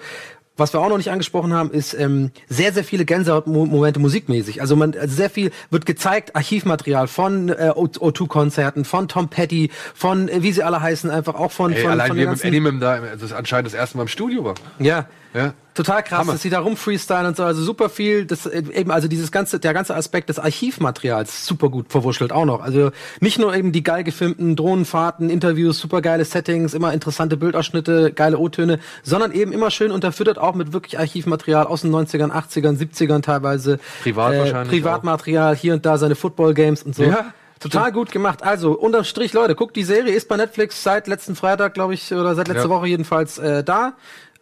[0.57, 4.61] Was wir auch noch nicht angesprochen haben, ist ähm, sehr, sehr viele Gänsehautmomente musikmäßig.
[4.61, 10.29] Also man also sehr viel wird gezeigt, Archivmaterial von äh, O2-Konzerten, von Tom Petty, von
[10.29, 12.79] äh, wie sie alle heißen, einfach auch von, Ey, von, allein von er mit Eminem
[12.79, 14.55] da, das ist anscheinend das erste Mal im Studio war.
[14.79, 15.07] ja.
[15.33, 15.53] Ja.
[15.76, 16.32] Total krass, Hammer.
[16.32, 19.32] dass sie da rum freestylen und so, also super viel, das äh, eben, also dieses
[19.32, 22.61] ganze, der ganze Aspekt des Archivmaterials super gut verwurschtelt auch noch.
[22.61, 28.13] Also nicht nur eben die geil gefilmten Drohnenfahrten, Interviews, super geile Settings, immer interessante Bildausschnitte,
[28.13, 32.80] geile O-Töne, sondern eben immer schön unterfüttert auch mit wirklich Archivmaterial aus den 90ern, 80ern,
[32.80, 33.78] 70ern teilweise.
[34.01, 37.03] Privat äh, wahrscheinlich Privatmaterial, hier und da seine Football-Games und so.
[37.03, 38.43] Ja, Total gut gemacht.
[38.43, 42.13] Also, unterm Strich, Leute, guckt die Serie, ist bei Netflix seit letzten Freitag, glaube ich,
[42.13, 42.69] oder seit letzter Ja.
[42.69, 43.93] Woche jedenfalls äh, da.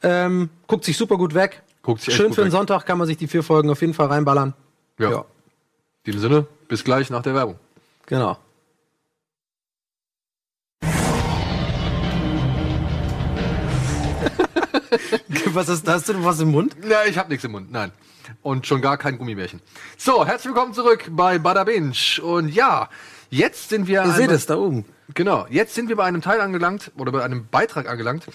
[0.04, 1.64] Ähm, guckt sich super gut weg.
[1.82, 2.51] Guckt sich Schön für den.
[2.51, 4.54] Sonntag kann man sich die vier Folgen auf jeden Fall reinballern.
[4.99, 5.10] Ja.
[5.10, 5.26] Ja.
[6.04, 7.58] In diesem Sinne, bis gleich nach der Werbung.
[8.06, 8.38] Genau.
[15.54, 15.95] was ist das?
[15.95, 16.76] Hast du was im Mund?
[16.88, 17.91] Ja, ich hab nichts im Mund, nein.
[18.41, 19.62] Und schon gar kein Gummibärchen.
[19.97, 21.93] So, herzlich willkommen zurück bei Bada Binge.
[22.22, 22.89] Und ja,
[23.30, 24.04] jetzt sind wir...
[24.04, 24.86] Ihr seht es da oben.
[25.14, 28.26] Genau, jetzt sind wir bei einem Teil angelangt oder bei einem Beitrag angelangt.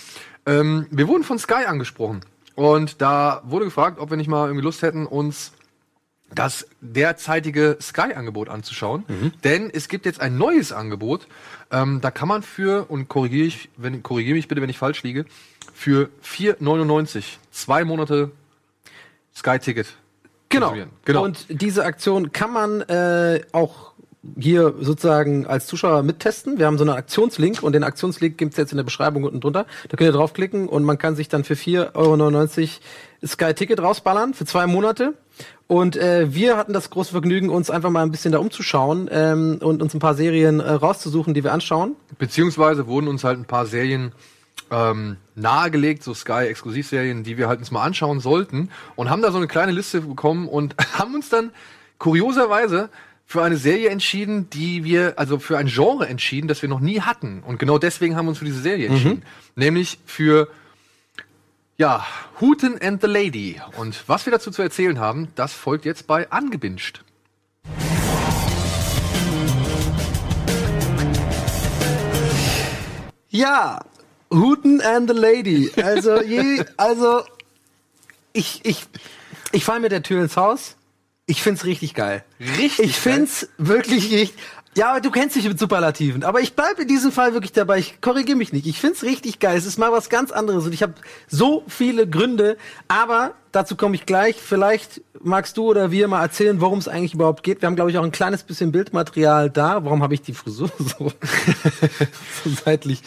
[0.48, 2.22] Ähm, wir wurden von Sky angesprochen
[2.54, 5.52] und da wurde gefragt, ob wir nicht mal irgendwie Lust hätten, uns
[6.34, 9.04] das derzeitige Sky-Angebot anzuschauen.
[9.44, 11.26] Denn es gibt jetzt ein neues Angebot.
[11.70, 15.02] Ähm, da kann man für, und korrigiere ich, wenn, korrigiere mich bitte, wenn ich falsch
[15.02, 15.24] liege,
[15.72, 18.30] für 4,99 zwei Monate
[19.34, 19.94] Sky-Ticket.
[20.48, 20.74] Genau.
[21.04, 21.24] genau.
[21.24, 23.87] Und diese Aktion kann man äh, auch
[24.38, 26.58] hier sozusagen als Zuschauer mittesten.
[26.58, 29.66] Wir haben so einen Aktionslink und den Aktionslink gibt's jetzt in der Beschreibung unten drunter.
[29.88, 34.34] Da könnt ihr draufklicken und man kann sich dann für 4,99 Euro Sky Ticket rausballern
[34.34, 35.14] für zwei Monate.
[35.66, 39.58] Und äh, wir hatten das große Vergnügen, uns einfach mal ein bisschen da umzuschauen ähm,
[39.60, 41.94] und uns ein paar Serien äh, rauszusuchen, die wir anschauen.
[42.18, 44.12] Beziehungsweise wurden uns halt ein paar Serien
[44.70, 49.38] ähm, nahegelegt, so Sky-Exklusivserien, die wir halt uns mal anschauen sollten und haben da so
[49.38, 51.50] eine kleine Liste bekommen und haben uns dann
[51.98, 52.90] kurioserweise
[53.30, 57.02] für eine Serie entschieden, die wir, also für ein Genre entschieden, das wir noch nie
[57.02, 57.42] hatten.
[57.42, 59.22] Und genau deswegen haben wir uns für diese Serie entschieden.
[59.54, 60.48] Nämlich für,
[61.76, 62.06] ja,
[62.40, 63.60] Hooten and the Lady.
[63.76, 67.04] Und was wir dazu zu erzählen haben, das folgt jetzt bei Angebinscht.
[73.28, 73.84] Ja,
[74.32, 75.70] Hooten and the Lady.
[75.76, 77.24] Also, je, also
[78.32, 78.86] ich, ich,
[79.52, 80.77] ich fall mit der Tür ins Haus.
[81.30, 82.24] Ich find's richtig geil.
[82.40, 84.42] Richtig Ich find's wirklich richtig.
[84.74, 87.78] Ja, aber du kennst dich mit Superlativen, aber ich bleib in diesem Fall wirklich dabei.
[87.78, 88.66] Ich korrigiere mich nicht.
[88.66, 89.58] Ich find's richtig geil.
[89.58, 90.94] Es ist mal was ganz anderes und ich habe
[91.26, 92.56] so viele Gründe,
[92.88, 94.36] aber dazu komme ich gleich.
[94.36, 97.60] Vielleicht magst du oder wir mal erzählen, worum es eigentlich überhaupt geht.
[97.60, 99.84] Wir haben glaube ich auch ein kleines bisschen Bildmaterial da.
[99.84, 101.12] Warum habe ich die Frisur so,
[102.42, 103.02] so seitlich?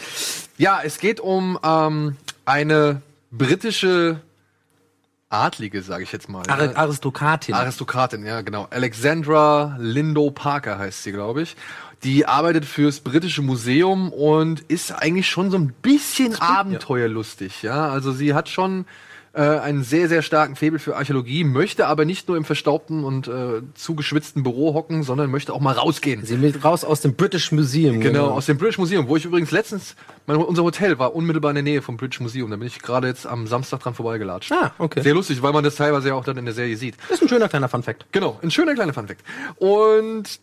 [0.59, 3.01] Ja, es geht um ähm, eine
[3.31, 4.21] britische
[5.31, 6.43] Adlige, sage ich jetzt mal.
[6.47, 6.75] Ar.
[6.77, 7.55] Aristokratin.
[7.55, 8.67] Aristokratin, ja, genau.
[8.69, 11.55] Alexandra Lindo Parker heißt sie, glaube ich.
[12.03, 17.89] Die arbeitet fürs britische Museum und ist eigentlich schon so ein bisschen abenteuerlustig, ja.
[17.89, 18.85] Also sie hat schon
[19.33, 23.27] äh, einen sehr, sehr starken Faible für Archäologie, möchte aber nicht nur im verstaubten und
[23.27, 26.25] äh, zugeschwitzten Büro hocken, sondern möchte auch mal rausgehen.
[26.25, 28.01] Sie will raus aus dem British Museum.
[28.01, 29.95] Genau, aus dem British Museum, wo ich übrigens letztens,
[30.27, 32.49] mein, unser Hotel war unmittelbar in der Nähe vom British Museum.
[32.51, 34.51] Da bin ich gerade jetzt am Samstag dran vorbeigelatscht.
[34.51, 35.01] Ah, okay.
[35.01, 36.95] Sehr lustig, weil man das teilweise ja auch dann in der Serie sieht.
[37.07, 38.07] Das ist ein schöner kleiner Funfact.
[38.11, 39.23] Genau, ein schöner kleiner Funfact.
[39.57, 40.41] Und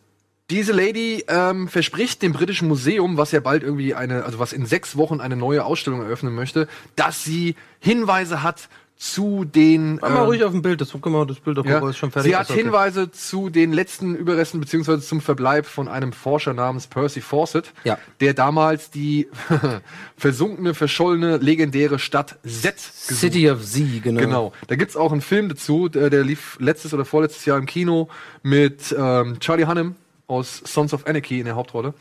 [0.51, 4.65] diese Lady ähm, verspricht dem britischen Museum, was ja bald irgendwie eine, also was in
[4.65, 8.69] sechs Wochen eine neue Ausstellung eröffnen möchte, dass sie Hinweise hat
[8.99, 9.97] zu den.
[9.97, 10.81] Mach mal ähm, ruhig auf dem Bild.
[10.81, 12.33] Das, guck mal, das Bild ja, ist schon fertig.
[12.33, 12.63] sie hat okay.
[12.63, 17.99] Hinweise zu den letzten Überresten beziehungsweise zum Verbleib von einem Forscher namens Percy Fawcett, Ja.
[18.21, 19.29] der damals die
[20.17, 24.21] versunkene, verschollene, legendäre Stadt Z gesucht City of Z, genau.
[24.21, 24.53] Genau.
[24.67, 28.09] Da gibt's auch einen Film dazu, der, der lief letztes oder vorletztes Jahr im Kino
[28.43, 29.95] mit ähm, Charlie Hunnam
[30.29, 31.95] aus Sons of Anarchy in der Hauptrolle.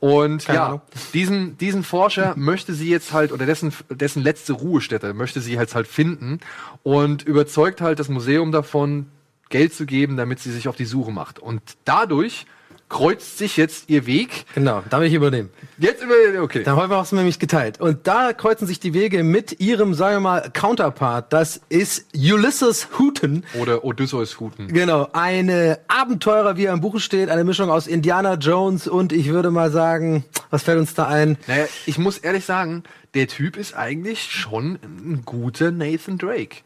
[0.00, 0.38] Und Mhm.
[0.38, 0.80] Keine ja, Ahnung.
[1.12, 5.74] diesen, diesen Forscher möchte sie jetzt halt, oder dessen, dessen letzte Ruhestätte möchte sie jetzt
[5.74, 6.38] halt finden
[6.84, 9.06] und überzeugt halt das Museum davon,
[9.50, 11.38] Geld zu geben, damit sie sich auf die Suche macht.
[11.38, 12.46] Und dadurch
[12.92, 14.44] kreuzt sich jetzt ihr Weg.
[14.54, 15.48] Genau, da will ich übernehmen.
[15.78, 16.62] Jetzt über, okay.
[16.62, 17.80] Da haben wir nämlich geteilt.
[17.80, 21.32] Und da kreuzen sich die Wege mit ihrem, sagen wir mal, Counterpart.
[21.32, 23.44] Das ist Ulysses Hooten.
[23.58, 24.68] Oder Odysseus Huten.
[24.68, 29.30] Genau, eine Abenteurer, wie er im Buche steht, eine Mischung aus Indiana Jones und ich
[29.30, 31.38] würde mal sagen, was fällt uns da ein?
[31.46, 32.82] Naja, ich muss ehrlich sagen,
[33.14, 36.58] der Typ ist eigentlich schon ein guter Nathan Drake.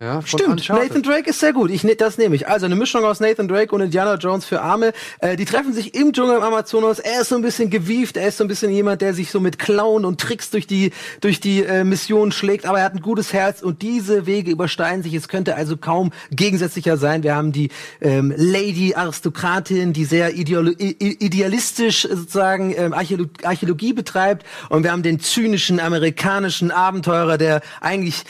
[0.00, 0.90] Ja, Stimmt, Uncharted.
[0.90, 1.72] Nathan Drake ist sehr gut.
[1.72, 2.46] Ich, ne- das nehme ich.
[2.46, 4.92] Also eine Mischung aus Nathan Drake und Indiana Jones für Arme.
[5.18, 7.00] Äh, die treffen sich im Dschungel im Amazonas.
[7.00, 8.16] Er ist so ein bisschen gewieft.
[8.16, 10.92] Er ist so ein bisschen jemand, der sich so mit Clown und Tricks durch die
[11.20, 12.64] durch die äh, Mission schlägt.
[12.64, 15.14] Aber er hat ein gutes Herz und diese Wege übersteigen sich.
[15.14, 17.24] Es könnte also kaum gegensätzlicher sein.
[17.24, 17.70] Wir haben die
[18.00, 25.02] ähm, Lady Aristokratin, die sehr ideolo idealistisch sozusagen ähm, Archäolo Archäologie betreibt, und wir haben
[25.02, 28.22] den zynischen amerikanischen Abenteurer, der eigentlich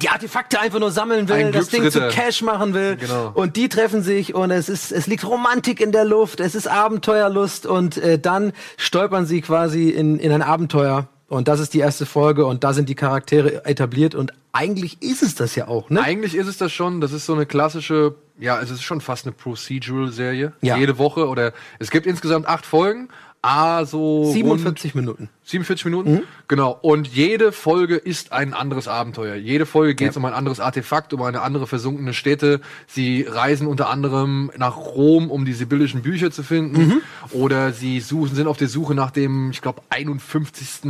[0.00, 2.00] die Artefakte einfach nur sammeln will, Ein das Ding zu.
[2.08, 2.96] Cash machen will.
[2.96, 3.30] Genau.
[3.34, 6.66] Und die treffen sich und es ist, es liegt Romantik in der Luft, es ist
[6.66, 11.08] Abenteuerlust und äh, dann stolpern sie quasi in, in ein Abenteuer.
[11.28, 15.22] Und das ist die erste Folge und da sind die Charaktere etabliert und eigentlich ist
[15.22, 16.02] es das ja auch, ne?
[16.02, 19.24] Eigentlich ist es das schon, das ist so eine klassische, ja, es ist schon fast
[19.24, 20.52] eine Procedural-Serie.
[20.60, 20.76] Ja.
[20.76, 23.08] Jede Woche oder es gibt insgesamt acht Folgen.
[23.44, 25.28] Ah, so rund 47 Minuten.
[25.44, 26.22] 47 Minuten?
[26.46, 26.78] Genau.
[26.80, 29.34] Und jede Folge ist ein anderes Abenteuer.
[29.34, 32.60] Jede Folge geht es um ein anderes Artefakt, um eine andere versunkene Stätte.
[32.86, 37.02] Sie reisen unter anderem nach Rom, um die sibyllischen Bücher zu finden.
[37.32, 40.84] Oder sie suchen, sind auf der Suche nach dem, ich glaube, 51.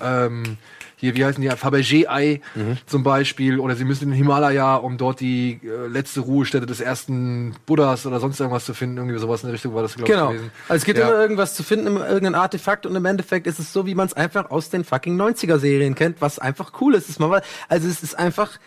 [0.00, 0.56] Ähm,
[0.98, 2.40] hier, wie heißen die, Fabergé-Ei
[2.86, 6.80] zum Beispiel, oder sie müssen in den Himalaya, um dort die äh, letzte Ruhestätte des
[6.80, 10.12] ersten Buddhas oder sonst irgendwas zu finden, irgendwie sowas in der Richtung war das, glaube
[10.12, 10.30] ich, Genau.
[10.30, 10.42] Also
[10.80, 11.08] es gibt Ja.
[11.08, 14.14] immer irgendwas zu finden, irgendein Artefakt und im Endeffekt ist es so, wie man es
[14.14, 17.04] einfach aus den fucking 90er-Serien kennt, was einfach cool ist.
[17.04, 18.58] Es ist mal, also es ist einfach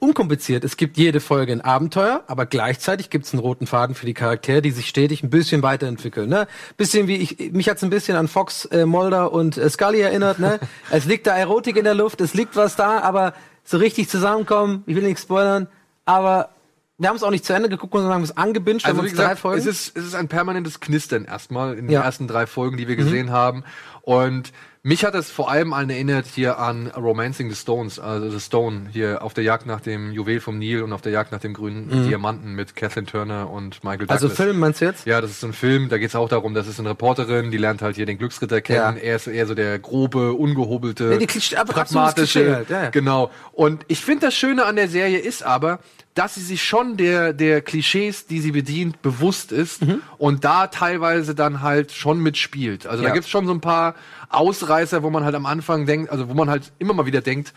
[0.00, 0.64] unkompliziert.
[0.64, 4.14] Es gibt jede Folge ein Abenteuer, aber gleichzeitig gibt es einen roten Faden für die
[4.14, 6.28] Charaktere, die sich stetig ein bisschen weiterentwickeln.
[6.28, 6.46] Ne?
[6.76, 10.38] Bisschen wie ich, mich hat's ein bisschen an Fox, äh, Mulder und äh, Scully erinnert.
[10.38, 10.58] Ne?
[10.90, 13.34] es liegt da Erotik in der Luft, es liegt was da, aber
[13.64, 15.68] so richtig zusammenkommen, ich will nichts spoilern,
[16.04, 16.50] aber
[16.98, 19.38] wir haben es auch nicht zu Ende geguckt, sondern haben es angebinged, Also wie gesagt,
[19.38, 19.58] Folgen.
[19.60, 22.00] es ist, es ist ein permanentes Knistern erstmal in den Ja.
[22.00, 22.06] Mhm.
[22.06, 23.64] ersten drei Folgen, die wir gesehen haben.
[24.02, 28.38] Und mich hat es vor allem allen erinnert hier an Romancing the Stones, also The
[28.38, 31.40] Stone, hier auf der Jagd nach dem Juwel vom Nil und auf der Jagd nach
[31.40, 34.22] dem grünen Diamanten mit Kathleen Turner und Michael Douglas.
[34.22, 34.26] Mhm.
[34.28, 35.04] also Film meinst du jetzt?
[35.04, 37.56] Ja, das ist ein Film, da geht es auch darum, das ist eine Reporterin, die
[37.58, 38.96] lernt halt hier den Glücksritter kennen.
[38.96, 39.02] Ja.
[39.02, 42.54] Er ist eher so der grobe, ungehobelte, Ja, die absolutes pragmatische.
[42.54, 42.90] Halt, ja, ja.
[42.90, 43.32] Genau.
[43.52, 45.80] Und ich finde, das Schöne an der Serie ist aber,
[46.16, 50.00] dass sie sich schon der, der Klischees, die sie bedient, bewusst ist Mhm.
[50.18, 52.86] und da teilweise dann halt schon mitspielt.
[52.86, 53.10] Also Ja.
[53.10, 53.94] da gibt's schon so ein paar
[54.30, 57.52] Ausreißer, wo man halt am Anfang denkt, also wo man halt immer mal wieder denkt,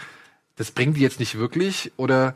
[0.57, 2.35] das bringt die jetzt nicht wirklich oder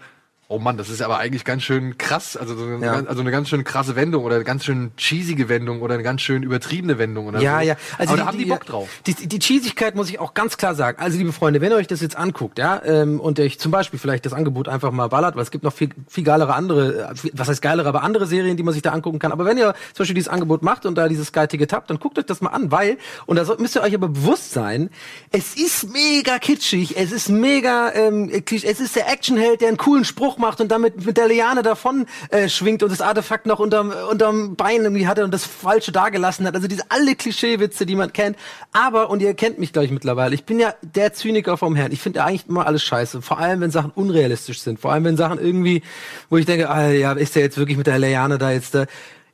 [0.53, 2.93] oh Mann, das ist aber eigentlich ganz schön krass, also so eine, Ja.
[2.93, 6.03] ganz- also eine ganz schön krasse Wendung oder eine ganz schön cheesige Wendung oder eine
[6.03, 7.65] ganz schön übertriebene Wendung oder Ja, so.
[7.67, 7.75] ja.
[7.97, 8.87] Also aber da haben die Bock drauf.
[9.07, 10.99] Die, die Cheesigkeit muss ich auch ganz klar sagen.
[11.01, 13.99] Also, liebe Freunde, wenn ihr euch das jetzt anguckt, ja, ähm, und euch zum Beispiel
[13.99, 17.29] vielleicht das Angebot einfach mal ballert, weil es gibt noch viel, viel geilere andere, äh,
[17.33, 19.31] was heißt geilere, aber andere Serien, die man sich da angucken kann.
[19.31, 22.19] Aber wenn ihr zum Beispiel dieses Angebot macht und da dieses Sky-Ticket habt, dann guckt
[22.19, 24.89] euch das mal an, weil, und da müsst ihr euch aber bewusst sein,
[25.31, 29.77] es ist mega kitschig, es ist mega, ähm, klisch- es ist der Actionheld, der einen
[29.77, 33.59] coolen Spruch macht und damit mit der Liane davon äh, schwingt und das Artefakt noch
[33.59, 36.55] unterm, unterm Bein irgendwie hatte und das Falsche dagelassen hat.
[36.55, 38.37] Also diese alle Klischeewitze, die man kennt.
[38.71, 41.91] Aber, und ihr kennt mich, glaube ich, mittlerweile, ich bin ja der Zyniker vom Herrn.
[41.91, 43.21] Ich finde ja eigentlich immer alles scheiße.
[43.21, 44.79] Vor allem, wenn Sachen unrealistisch sind.
[44.79, 45.81] Vor allem, wenn Sachen irgendwie,
[46.29, 48.85] wo ich denke, ah, ja, ist der jetzt wirklich mit der Liane da jetzt da?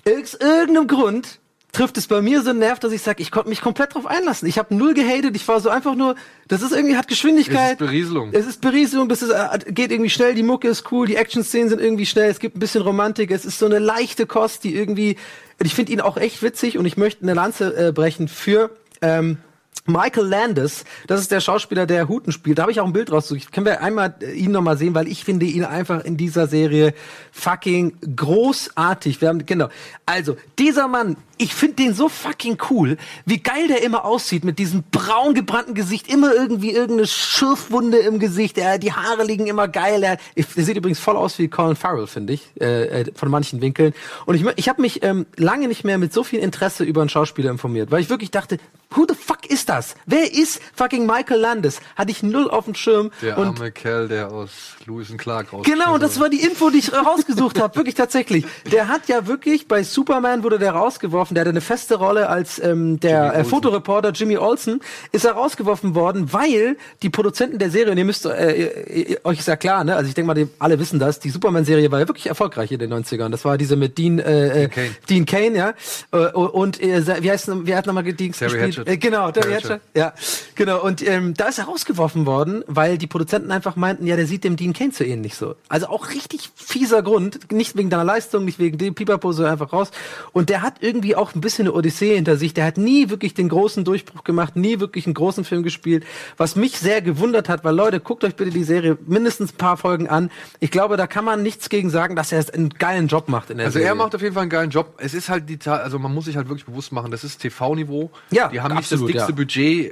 [0.08, 1.40] Aus irgendeinem Grund
[1.72, 4.06] trifft es bei mir so einen Nerv, dass ich sage, ich konnte mich komplett drauf
[4.06, 4.48] einlassen.
[4.48, 6.16] Ich habe null gehatet, ich war so einfach nur,
[6.48, 7.66] das ist irgendwie, hat Geschwindigkeit.
[7.66, 8.30] Es ist Berieselung.
[8.32, 11.70] Es ist Berieselung, das ist, äh, geht irgendwie schnell, die Mucke ist cool, die Action-Szenen
[11.70, 14.76] sind irgendwie schnell, es gibt ein bisschen Romantik, es ist so eine leichte Kost, die
[14.76, 15.18] irgendwie,
[15.62, 19.38] ich finde ihn auch echt witzig und ich möchte eine Lanze äh, brechen für ähm,
[19.86, 22.58] Michael Landis, das ist der Schauspieler, der Huten spielt.
[22.58, 23.52] Da habe ich auch ein Bild rausgesucht.
[23.52, 26.48] Können wir einmal äh, ihn noch mal sehen, weil ich finde ihn einfach in dieser
[26.48, 26.94] Serie
[27.32, 29.22] fucking großartig.
[29.22, 29.70] Wir haben genau.
[30.06, 34.60] Also dieser Mann, ich finde den so fucking cool, wie geil der immer aussieht mit
[34.60, 38.58] diesem braun gebrannten Gesicht, immer irgendwie irgendeine Schürfwunde im Gesicht.
[38.58, 40.04] Er, die Haare liegen immer geil.
[40.04, 43.62] Er, er sieht übrigens voll aus wie Colin Farrell, finde ich, äh, äh, von manchen
[43.62, 43.94] Winkeln.
[44.26, 47.10] Und ich, ich habe mich ähm, lange nicht mehr mit so viel Interesse über einen
[47.10, 48.58] Schauspieler informiert, weil ich wirklich dachte,
[48.92, 49.96] who the fuck ist das?
[50.06, 51.80] Wer ist fucking Michael Landes?
[51.96, 53.12] Hatte ich null auf dem Schirm.
[53.22, 55.66] Der und arme Kerl, der aus Lewis and Clark raus.
[55.66, 57.76] Genau, das war die Info, die ich rausgesucht habe.
[57.76, 58.46] Wirklich tatsächlich.
[58.72, 62.60] Der hat ja wirklich, bei Superman wurde der rausgeworfen, der hatte eine feste Rolle als
[62.60, 63.44] ähm, der Jimmy äh.
[63.44, 68.26] Fotoreporter Jimmy Olsen, ist er rausgeworfen worden, weil die Produzenten der Serie, und ihr müsst,
[68.26, 69.96] äh, ihr, ihr, euch ist ja klar, ne?
[69.96, 72.80] Also ich denke mal, die, alle wissen das, die Superman-Serie war ja wirklich erfolgreich in
[72.80, 73.30] den 90ern.
[73.30, 74.96] Das war diese mit Dean, äh, äh, Cain.
[75.10, 75.74] Dean Kane, ja.
[76.12, 78.78] Äh, und äh, wie heißt wie hat nochmal Dean Terry gespielt?
[78.78, 78.88] Hatchett.
[78.88, 79.82] Äh, genau, Terry Hatchett.
[79.96, 80.14] Ja,
[80.56, 80.84] genau.
[80.84, 84.44] Und ähm, da ist er rausgeworfen worden, weil die Produzenten einfach meinten, ja, der sieht
[84.44, 85.56] dem Dean Kane zu ähnlich so.
[85.68, 89.74] Also auch richtig fieser Grund, nicht wegen deiner Leistung, nicht wegen dem Pipapo, so einfach
[89.74, 89.92] raus.
[90.32, 92.54] Und der hat irgendwie auch ein bisschen eine Odyssee hinter sich.
[92.56, 96.06] Der hat nie wirklich den großen Durchbruch gemacht, nie wirklich einen großen Film gespielt.
[96.38, 99.78] Was mich sehr gewundert hat, weil Leute, guckt euch bitte die Serie mindestens ein paar
[99.78, 100.32] Folgen an.
[100.60, 103.58] Ich glaube, da kann man nichts gegen sagen, dass er einen geilen Job macht in
[103.58, 103.90] der Also Serie.
[103.90, 104.96] er macht auf jeden Fall einen geilen Job.
[104.98, 108.10] Es ist halt die, also man muss sich halt wirklich bewusst machen, das ist TV-Niveau.
[108.32, 109.36] Ja, die haben absolut, nicht das dickste ja.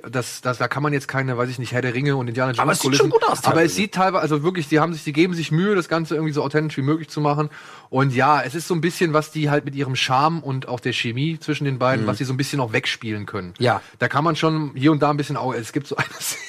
[0.01, 0.15] Budget.
[0.15, 2.51] Das, das, da kann man jetzt keine, weiß ich nicht, Herr der Ringe und Indiana
[2.51, 3.65] Jones Aber es sieht Kulissen- schon gut aus Aber teilweise.
[3.65, 6.34] es sieht teilweise, also wirklich, die haben sich, die geben sich Mühe, das Ganze irgendwie
[6.34, 7.49] so authentisch wie möglich zu machen.
[7.90, 10.80] Und ja, es ist so ein bisschen, was die halt mit ihrem Charme und auch
[10.80, 13.50] der Chemie zwischen den beiden, was die so ein bisschen auch wegspielen können.
[13.50, 13.64] Mhm.
[13.64, 13.82] Ja.
[14.00, 16.44] Da kann man schon hier und da ein bisschen, auch, es gibt so eine Szene.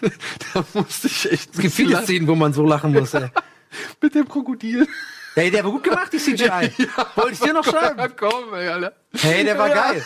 [0.54, 1.54] da musste ich echt.
[1.54, 3.14] es gibt viele Szenen, wo man so lachen muss.
[3.14, 3.28] Ey.
[4.00, 4.86] mit dem Krokodil.
[5.34, 6.46] Hey, der war gut gemacht, die CGI.
[7.16, 8.14] Wollte ich dir noch schreiben?
[8.16, 8.94] Komm, ey, Alter.
[9.14, 10.04] Hey, der war Ja, geil.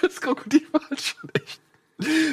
[0.00, 1.60] Das Krokodil war halt schon echt.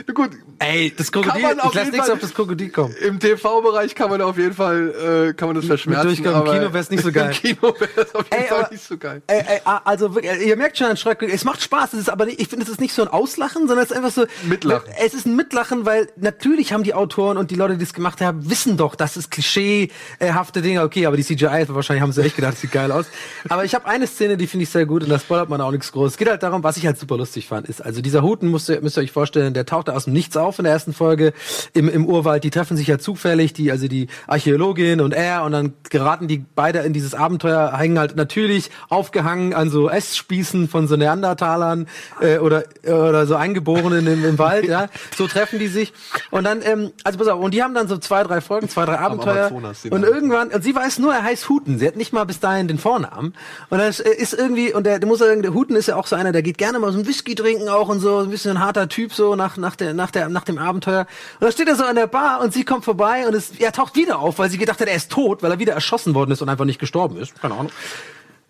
[0.08, 2.70] Na gut, Ey, das Krokodil, Kann man auf ich lass nichts Fall- auf das Krokodil
[2.70, 2.94] kommen.
[3.06, 6.08] im TV-Bereich kann man auf jeden Fall, äh, kann man das verschmerzen.
[6.08, 7.28] Durchgang, im Kino wär's nicht so geil.
[7.44, 9.22] Im Kino wäre es auf jeden Ey, Fall aber- nicht so geil.
[9.28, 12.26] Ey, ey, also wirklich, ihr merkt schon an Schreck, es macht Spaß, es ist aber
[12.26, 14.92] nicht, ich finde, es ist nicht so ein Auslachen, sondern es ist einfach so Mitlachen.
[15.00, 18.20] Es ist ein Mitlachen, weil natürlich haben die Autoren und die Leute, die es gemacht
[18.20, 20.84] haben, wissen doch, das ist klischeehafte Dinge.
[20.84, 23.06] Okay, aber die CGI wahrscheinlich haben sie echt gedacht, das sieht geil aus.
[23.48, 25.72] Aber ich habe eine Szene, die finde ich sehr gut und da spoilert man auch
[25.72, 26.12] nichts groß.
[26.12, 28.70] Es geht halt darum, was ich halt super lustig fand, ist also dieser Huten müsst
[28.70, 31.34] ihr, müsst ihr euch vorstellen, der tauchte aus dem Nichts auf in der ersten Folge
[31.74, 32.46] im, im Urwald.
[32.46, 36.46] Die treffen sich ja zufällig, die also die Archäologin und er und dann geraten die
[36.56, 41.88] beide in dieses Abenteuer, hängen halt natürlich aufgehangen an so Essspießen von so Neandertalern
[42.22, 44.88] äh, oder oder so Eingeborenen im, im Wald, ja.
[45.18, 45.92] So treffen die sich
[46.32, 48.86] und dann ähm, also pass auf und die haben dann so zwei drei Folgen, zwei
[48.86, 51.80] drei Abenteuer und irgendwann und sie weiß nur, er heißt Huten.
[51.80, 53.34] Sie hat nicht mal bis dahin den Vornamen
[53.70, 56.16] und das ist irgendwie und der, der muss sagen, der Huten ist ja auch so
[56.16, 58.64] einer, der geht gerne mal so ein Whisky trinken auch und so ein bisschen ein
[58.64, 61.08] harter Typ so nach nach der nach der nach dem Abenteuer
[61.40, 63.72] und da steht er so an der Bar und sie kommt vorbei und es, er
[63.72, 66.32] taucht wieder auf, weil sie gedacht hat, er ist tot, weil er wieder erschossen worden
[66.32, 67.40] ist und einfach nicht gestorben ist.
[67.42, 67.72] Keine Ahnung.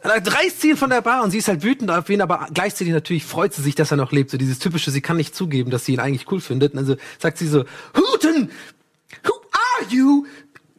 [0.01, 2.93] Dann reißt ihn von der Bar und sie ist halt wütend auf ihn, aber gleichzeitig
[2.93, 4.31] natürlich freut sie sich, dass er noch lebt.
[4.31, 6.73] So dieses typische, sie kann nicht zugeben, dass sie ihn eigentlich cool findet.
[6.73, 7.65] Und also sagt sie so,
[7.97, 8.49] Huten,
[9.25, 10.25] who are you?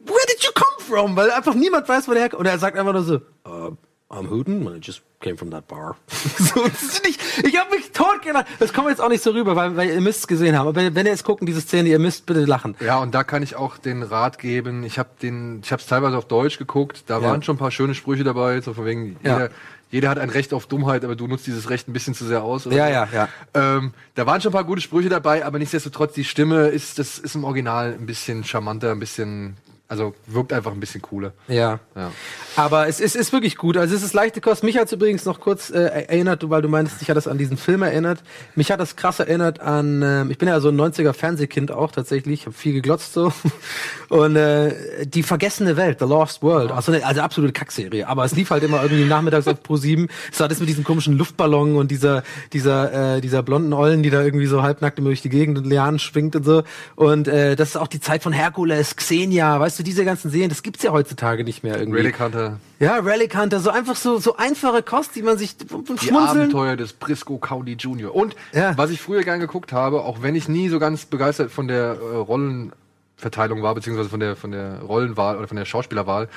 [0.03, 1.15] Where did you come from?
[1.15, 2.39] Weil einfach niemand weiß, wo der herkommt.
[2.39, 3.75] Und er sagt einfach nur so, uh,
[4.11, 5.95] I'm Huten, I just came from that bar.
[6.37, 6.63] so,
[7.05, 8.45] nicht, ich habe mich totgelacht.
[8.59, 10.67] Das kommt jetzt auch nicht so rüber, weil, weil ihr müsst es gesehen haben.
[10.67, 12.75] Aber wenn, wenn ihr jetzt gucken, diese Szene, ihr müsst bitte lachen.
[12.81, 14.83] Ja, und da kann ich auch den Rat geben.
[14.83, 17.03] Ich habe den, ich habe es teilweise auf Deutsch geguckt.
[17.07, 17.23] Da Ja.
[17.29, 19.33] waren schon ein paar schöne Sprüche dabei, so von wegen Ja.
[19.37, 19.49] jeder,
[19.91, 22.43] jeder hat ein Recht auf Dummheit, aber du nutzt dieses Recht ein bisschen zu sehr
[22.43, 22.67] aus.
[22.67, 23.15] oder Ja, so.
[23.15, 23.77] ja, ja.
[23.77, 27.17] Ähm, da waren schon ein paar gute Sprüche dabei, aber nichtsdestotrotz die Stimme ist, das
[27.17, 29.55] ist im Original ein bisschen charmanter, ein bisschen,
[29.91, 31.33] also wirkt einfach ein bisschen cooler.
[31.49, 31.81] Ja.
[31.97, 32.11] Ja.
[32.55, 33.75] Aber es ist, ist wirklich gut.
[33.75, 34.63] Also es ist leichte Kost.
[34.63, 37.37] Mich hat es übrigens noch kurz äh, erinnert, weil du meinst, dich hat das an
[37.37, 38.23] diesen Film erinnert.
[38.55, 41.91] Mich hat das krass erinnert an, ähm, ich bin ja so ein 90er Fernsehkind auch
[41.91, 42.39] tatsächlich.
[42.39, 43.33] Ich habe viel geglotzt so.
[44.07, 46.71] Und äh, die vergessene Welt, The Lost World.
[46.71, 48.07] Also, eine, also absolute Kackserie.
[48.07, 50.07] Aber es lief halt immer irgendwie nachmittags auf Pro 7.
[50.31, 52.23] Es war das mit diesem komischen Luftballon und dieser,
[52.53, 55.67] dieser, äh, dieser blonden Ollen, die da irgendwie so halbnackt immer durch die Gegend und
[55.67, 56.63] Lianen schwingt und so.
[56.95, 60.49] Und äh, das ist auch die Zeit von Herkules, Xenia, weißt du, diese ganzen Serien,
[60.49, 61.99] das gibt's ja heutzutage nicht mehr irgendwie.
[61.99, 65.83] Relic Hunter, Ja, Relic Hunter, so einfach so, so einfache Kost, die man sich vom
[65.85, 66.39] die Schmunzeln.
[66.41, 68.13] Abenteuer des Briscoe County Jr.
[68.13, 68.77] Und Ja.
[68.77, 71.97] was ich früher gern geguckt habe, auch wenn ich nie so ganz begeistert von der
[72.01, 76.27] äh, Rollenverteilung war, beziehungsweise von der, von der Rollenwahl oder von der Schauspielerwahl,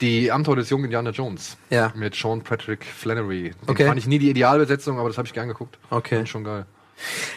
[0.00, 1.56] die Abenteuer des jungen Indiana Jones.
[1.68, 1.92] Ja.
[1.94, 3.50] Mit Sean Patrick Flannery.
[3.50, 3.86] Den Okay.
[3.86, 5.78] fand ich nie die Idealbesetzung, aber das habe ich gern geguckt.
[5.90, 6.16] Okay.
[6.16, 6.66] Fand schon geil.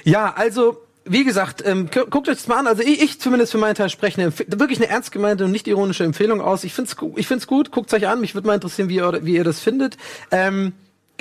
[0.04, 2.68] Ja, also, wie gesagt, ähm, gu- guckt euch das mal an.
[2.68, 5.68] Also ich, ich zumindest für meinen Teil spreche eine, wirklich eine ernst gemeinte und nicht
[5.68, 6.64] ironische Empfehlung aus.
[6.64, 8.22] Ich find's, ich find's gut, guckt's euch an.
[8.22, 9.97] Mich würde mal interessieren, wie ihr, wie ihr das findet.
[10.32, 10.74] Ähm,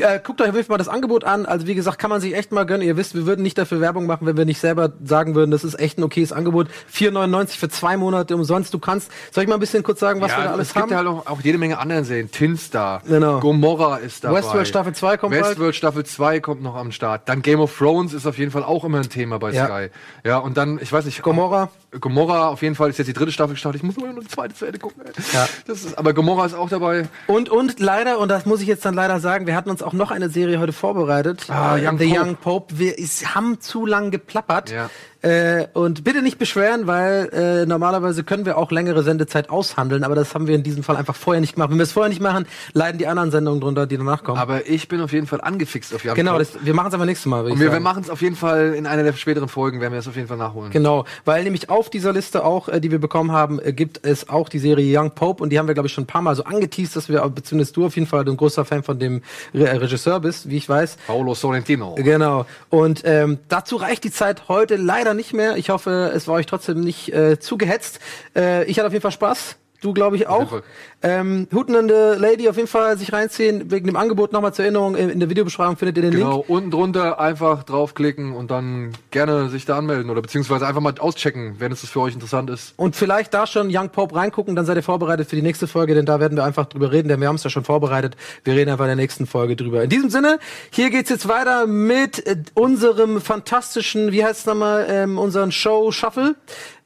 [0.02, 1.46] äh, guckt euch auf jeden Fall mal das Angebot an.
[1.46, 2.86] Also wie gesagt, kann man sich echt mal gönnen.
[2.86, 5.64] Ihr wisst, wir würden nicht dafür Werbung machen, wenn wir nicht selber sagen würden, das
[5.64, 6.68] ist echt ein okayes Angebot.
[6.92, 8.74] 4,99 für zwei Monate umsonst.
[8.74, 10.82] Du kannst, soll ich mal ein bisschen kurz sagen, was wir da alles es gibt
[10.84, 10.90] haben?
[10.90, 12.30] ja halt auch, auch jede Menge anderen Serien.
[12.30, 13.40] Tinstar, Genau.
[13.40, 14.38] Gomorra ist dabei.
[14.38, 15.44] Westworld Staffel 2 kommt bald.
[15.50, 17.28] Westworld Staffel 2 kommt noch am Start.
[17.28, 19.66] Dann Game of Thrones ist auf jeden Fall auch immer ein Thema bei Ja.
[19.66, 19.90] Sky.
[20.24, 21.70] Ja, und dann, ich weiß nicht, Gomorra.
[22.00, 23.82] Gomorra auf jeden Fall ist jetzt die dritte Staffel gestartet.
[23.82, 25.02] Ich muss nur die zweite zu Ende gucken.
[25.04, 25.12] Ey.
[25.32, 25.48] Ja.
[25.66, 27.08] Das ist, aber Gomorra ist auch dabei.
[27.26, 29.92] Und, und leider, und das muss ich jetzt dann leider sagen, wir hatten uns auch
[29.92, 31.50] noch eine Serie heute vorbereitet.
[31.50, 32.20] Ah, Young The Pope.
[32.20, 32.78] Young Pope.
[32.78, 34.70] Wir ist, haben zu lang geplappert.
[34.70, 34.88] Ja.
[35.22, 40.16] Äh, und bitte nicht beschweren, weil äh, normalerweise können wir auch längere Sendezeit aushandeln, aber
[40.16, 41.70] das haben wir in diesem Fall einfach vorher nicht gemacht.
[41.70, 44.38] Wenn wir es vorher nicht machen, leiden die anderen Sendungen drunter, die danach kommen.
[44.38, 47.06] Aber ich bin auf jeden Fall angefixt auf Young genau, das, wir machen es aber
[47.06, 47.44] nächstes Mal.
[47.44, 50.00] Und wir, wir machen es auf jeden Fall in einer der späteren Folgen, werden wir
[50.00, 50.72] es auf jeden Fall nachholen.
[50.72, 54.28] Genau, weil nämlich auf dieser Liste auch, äh, die wir bekommen haben, äh, gibt es
[54.28, 56.34] auch die Serie Young Pope und die haben wir, glaube ich, schon ein paar Mal
[56.34, 59.22] so angeteased, dass wir, beziehungsweise du auf jeden Fall ein großer Fan von dem
[59.54, 60.96] Re äh, Regisseur bist, wie ich weiß.
[61.06, 61.94] Paolo Sorrentino.
[61.94, 62.44] Genau.
[62.70, 65.56] Und ähm, dazu reicht die Zeit heute leider nicht mehr.
[65.56, 68.00] Ich hoffe, es war euch trotzdem nicht äh, zu gehetzt.
[68.36, 69.56] Äh, ich hatte auf jeden Fall Spaß.
[69.82, 70.62] Du, glaube ich, auch.
[71.02, 73.70] Ähm, the Lady auf jeden Fall sich reinziehen.
[73.70, 74.94] Wegen dem Angebot nochmal zur Erinnerung.
[74.94, 76.24] In, in der Videobeschreibung findet ihr den Link.
[76.24, 80.94] Genau, unten drunter einfach draufklicken und dann gerne sich da anmelden oder beziehungsweise einfach mal
[80.98, 82.74] auschecken, wenn es das für euch interessant ist.
[82.76, 85.94] Und vielleicht da schon Young Pope reingucken, dann seid ihr vorbereitet für die nächste Folge,
[85.94, 88.16] denn da werden wir einfach drüber reden, denn wir haben es ja schon vorbereitet.
[88.44, 89.82] Wir reden einfach in der nächsten Folge drüber.
[89.82, 90.38] In diesem Sinne,
[90.70, 95.90] hier geht's jetzt weiter mit äh, unserem fantastischen, wie heißt es nochmal, ähm, unseren Show
[95.90, 96.36] Shuffle.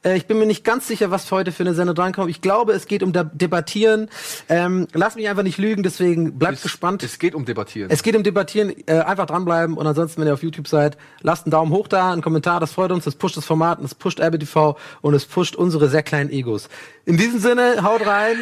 [0.03, 2.29] Äh, ich bin mir nicht ganz sicher, was heute für eine Sendung drankommt.
[2.29, 4.09] Ich glaube, es geht um Debattieren.
[4.49, 7.03] Ähm, lass mich einfach nicht lügen, deswegen bleibt gespannt.
[7.03, 7.89] Es geht um Debattieren.
[7.91, 11.45] Es geht um Debattieren, äh, einfach dranbleiben und ansonsten, wenn ihr auf YouTube seid, lasst
[11.45, 13.95] einen Daumen hoch da, einen Kommentar, das freut uns, das pusht das Format, und das
[13.95, 16.69] pusht RBTV und es pusht unsere sehr kleinen Egos.
[17.05, 18.37] In diesem Sinne, haut rein,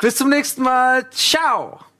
[0.00, 1.91] bis zum nächsten Mal, ciao!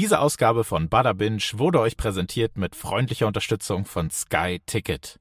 [0.00, 5.18] Diese Ausgabe von Bada Binge wurde euch präsentiert mit freundlicher Unterstützung von Sky Ticket.